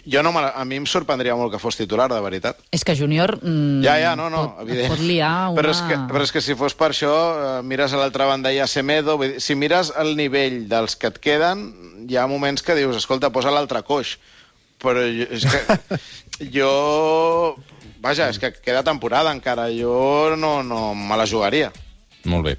Jo 0.08 0.22
no 0.24 0.32
me, 0.32 0.40
la- 0.40 0.54
a 0.56 0.64
mi 0.64 0.78
em 0.80 0.86
sorprendria 0.88 1.34
molt 1.36 1.52
que 1.52 1.60
fos 1.60 1.76
titular, 1.76 2.06
de 2.08 2.20
veritat. 2.24 2.62
És 2.72 2.86
que 2.88 2.94
Júnior... 2.96 3.34
Mm, 3.44 3.82
Ja, 3.84 3.98
ja, 4.00 4.14
no, 4.16 4.30
no, 4.32 4.46
pot, 4.56 4.62
evident. 4.64 4.94
Pot 4.94 5.02
liar 5.04 5.50
una... 5.52 5.58
Però 5.60 5.74
és, 5.74 5.82
que, 5.84 5.98
però 6.08 6.22
és 6.24 6.32
que 6.32 6.42
si 6.46 6.56
fos 6.56 6.76
per 6.80 6.94
això, 6.94 7.12
eh, 7.12 7.50
mires 7.68 7.92
a 7.92 8.00
l'altra 8.00 8.30
banda 8.30 8.54
hi 8.56 8.62
ha 8.64 8.68
Semedo, 8.72 9.18
vull 9.20 9.34
dir, 9.34 9.42
si 9.44 9.58
mires 9.60 9.92
el 10.00 10.14
nivell 10.16 10.62
dels 10.72 10.96
que 10.96 11.12
et 11.12 11.20
queden, 11.20 11.66
hi 12.08 12.16
ha 12.16 12.24
moments 12.32 12.64
que 12.64 12.78
dius, 12.80 12.96
escolta, 13.02 13.34
posa 13.36 13.52
l'altre 13.52 13.84
coix. 13.84 14.16
Però 14.82 15.04
jo, 15.04 15.28
és 15.28 15.44
que 15.44 16.00
jo... 16.56 16.72
Vaja, 18.02 18.32
és 18.32 18.40
que 18.42 18.50
queda 18.64 18.82
temporada 18.88 19.30
encara, 19.36 19.68
jo 19.76 20.32
no, 20.40 20.64
no 20.64 20.96
me 20.96 21.20
la 21.20 21.28
jugaria. 21.30 21.68
Molt 22.32 22.48
bé. 22.48 22.56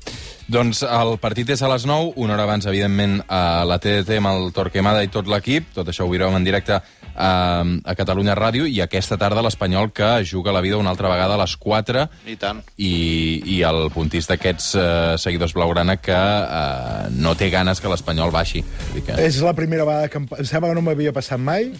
Doncs 0.51 0.83
el 0.83 1.15
partit 1.23 1.53
és 1.55 1.63
a 1.63 1.69
les 1.71 1.85
9, 1.87 2.15
una 2.21 2.35
hora 2.35 2.47
abans, 2.49 2.67
evidentment, 2.67 3.21
a 3.31 3.63
la 3.69 3.79
TDT 3.83 4.19
amb 4.19 4.31
el 4.33 4.51
Torquemada 4.57 5.05
i 5.05 5.11
tot 5.13 5.29
l'equip. 5.31 5.71
Tot 5.77 5.89
això 5.89 6.07
ho 6.07 6.11
veurem 6.11 6.35
en 6.37 6.45
directe 6.45 6.77
a, 6.79 7.31
a 7.63 7.95
Catalunya 7.99 8.35
Ràdio. 8.39 8.67
I 8.67 8.81
aquesta 8.85 9.19
tarda 9.21 9.45
l'Espanyol 9.45 9.93
que 9.95 10.11
juga 10.29 10.53
la 10.53 10.65
vida 10.65 10.81
una 10.81 10.91
altra 10.91 11.13
vegada 11.13 11.39
a 11.39 11.43
les 11.45 11.55
4 11.57 12.07
I 12.27 12.37
tant. 12.41 12.65
i, 12.77 12.93
i 13.55 13.61
el 13.69 13.87
puntís 13.95 14.29
d'aquests 14.31 14.73
eh, 14.75 14.89
seguidors 15.23 15.55
blaugrana 15.55 15.97
que 16.03 16.19
eh, 16.19 17.09
no 17.23 17.37
té 17.39 17.53
ganes 17.55 17.81
que 17.81 17.93
l'Espanyol 17.93 18.35
baixi. 18.35 18.65
Que... 19.07 19.17
És 19.23 19.41
la 19.45 19.55
primera 19.55 19.87
vegada 19.89 20.11
que 20.11 20.21
em, 20.21 20.29
em 20.39 20.49
sembla 20.49 20.73
que 20.73 20.79
no 20.81 20.85
m'havia 20.89 21.15
passat 21.15 21.41
mai 21.41 21.71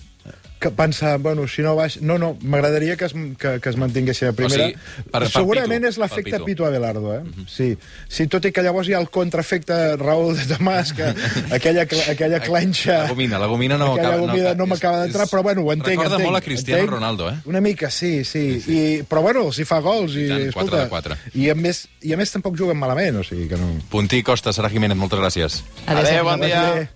que 0.63 0.71
pensar, 0.71 1.19
bueno, 1.19 1.49
si 1.51 1.61
no 1.67 1.75
baix... 1.77 1.99
No, 2.01 2.17
no, 2.23 2.37
m'agradaria 2.47 2.95
que, 2.97 3.09
es, 3.11 3.13
que, 3.39 3.59
que 3.61 3.69
es 3.73 3.77
mantinguessin 3.77 4.29
a 4.31 4.33
primera. 4.39 4.69
O 4.69 4.71
sigui, 4.71 5.03
per- 5.11 5.25
per 5.27 5.31
Segurament 5.33 5.83
Pitu, 5.83 5.91
és 5.91 5.99
l'efecte 6.01 6.31
Pitu. 6.39 6.45
Pitu 6.47 6.67
Abelardo, 6.69 7.15
eh? 7.17 7.23
sí. 7.51 7.69
sí. 8.09 8.27
Tot 8.31 8.47
i 8.47 8.53
que 8.55 8.63
llavors 8.65 8.89
hi 8.89 8.95
ha 8.95 9.01
el 9.03 9.11
contraefecte 9.13 9.79
Raúl 10.01 10.37
de 10.39 10.47
Tomàs, 10.55 10.95
que 10.97 11.11
aquella, 11.59 11.83
aquella 12.15 12.41
clenxa... 12.47 13.03
La 13.03 13.11
gomina, 13.11 13.39
la 13.43 13.51
gomina 13.51 13.77
no 13.81 13.93
aquella 13.93 14.15
acaba- 14.15 14.27
no 14.27 14.33
acaba- 14.39 14.55
no 14.63 14.67
m'acaba 14.71 15.03
d'entrar, 15.03 15.29
però 15.29 15.43
bueno, 15.43 15.67
ho 15.67 15.73
entenc. 15.75 15.97
recorda 15.99 16.17
entenc, 16.21 16.31
molt 16.31 16.39
a 16.39 16.45
Cristiano 16.47 16.81
entenc. 16.85 16.95
Ronaldo, 16.97 17.31
eh? 17.31 17.37
Una 17.51 17.61
mica, 17.61 17.91
sí, 17.91 18.25
sí. 18.25 18.45
I, 18.69 19.03
però 19.09 19.23
bueno, 19.27 19.49
si 19.53 19.65
fa 19.67 19.81
gols 19.83 20.15
i, 20.15 20.27
I 20.27 20.29
tant, 20.31 20.49
escolta, 20.53 20.83
de 20.85 20.89
quatre. 20.93 21.19
I 21.35 21.49
a, 21.51 21.57
més, 21.59 21.85
I 22.07 22.15
a 22.15 22.21
més 22.21 22.31
tampoc 22.31 22.55
juguen 22.59 22.79
malament, 22.79 23.19
o 23.21 23.27
sigui 23.27 23.49
que 23.51 23.59
no... 23.59 23.73
Puntí 23.91 24.23
Costa, 24.23 24.53
Sara 24.55 24.71
Jiménez, 24.71 24.97
moltes 24.97 25.19
gràcies. 25.19 25.61
Adéu, 25.87 26.05
Adéu, 26.07 26.25
bon 26.31 26.41
dia. 26.47 26.63
Bé. 26.77 26.89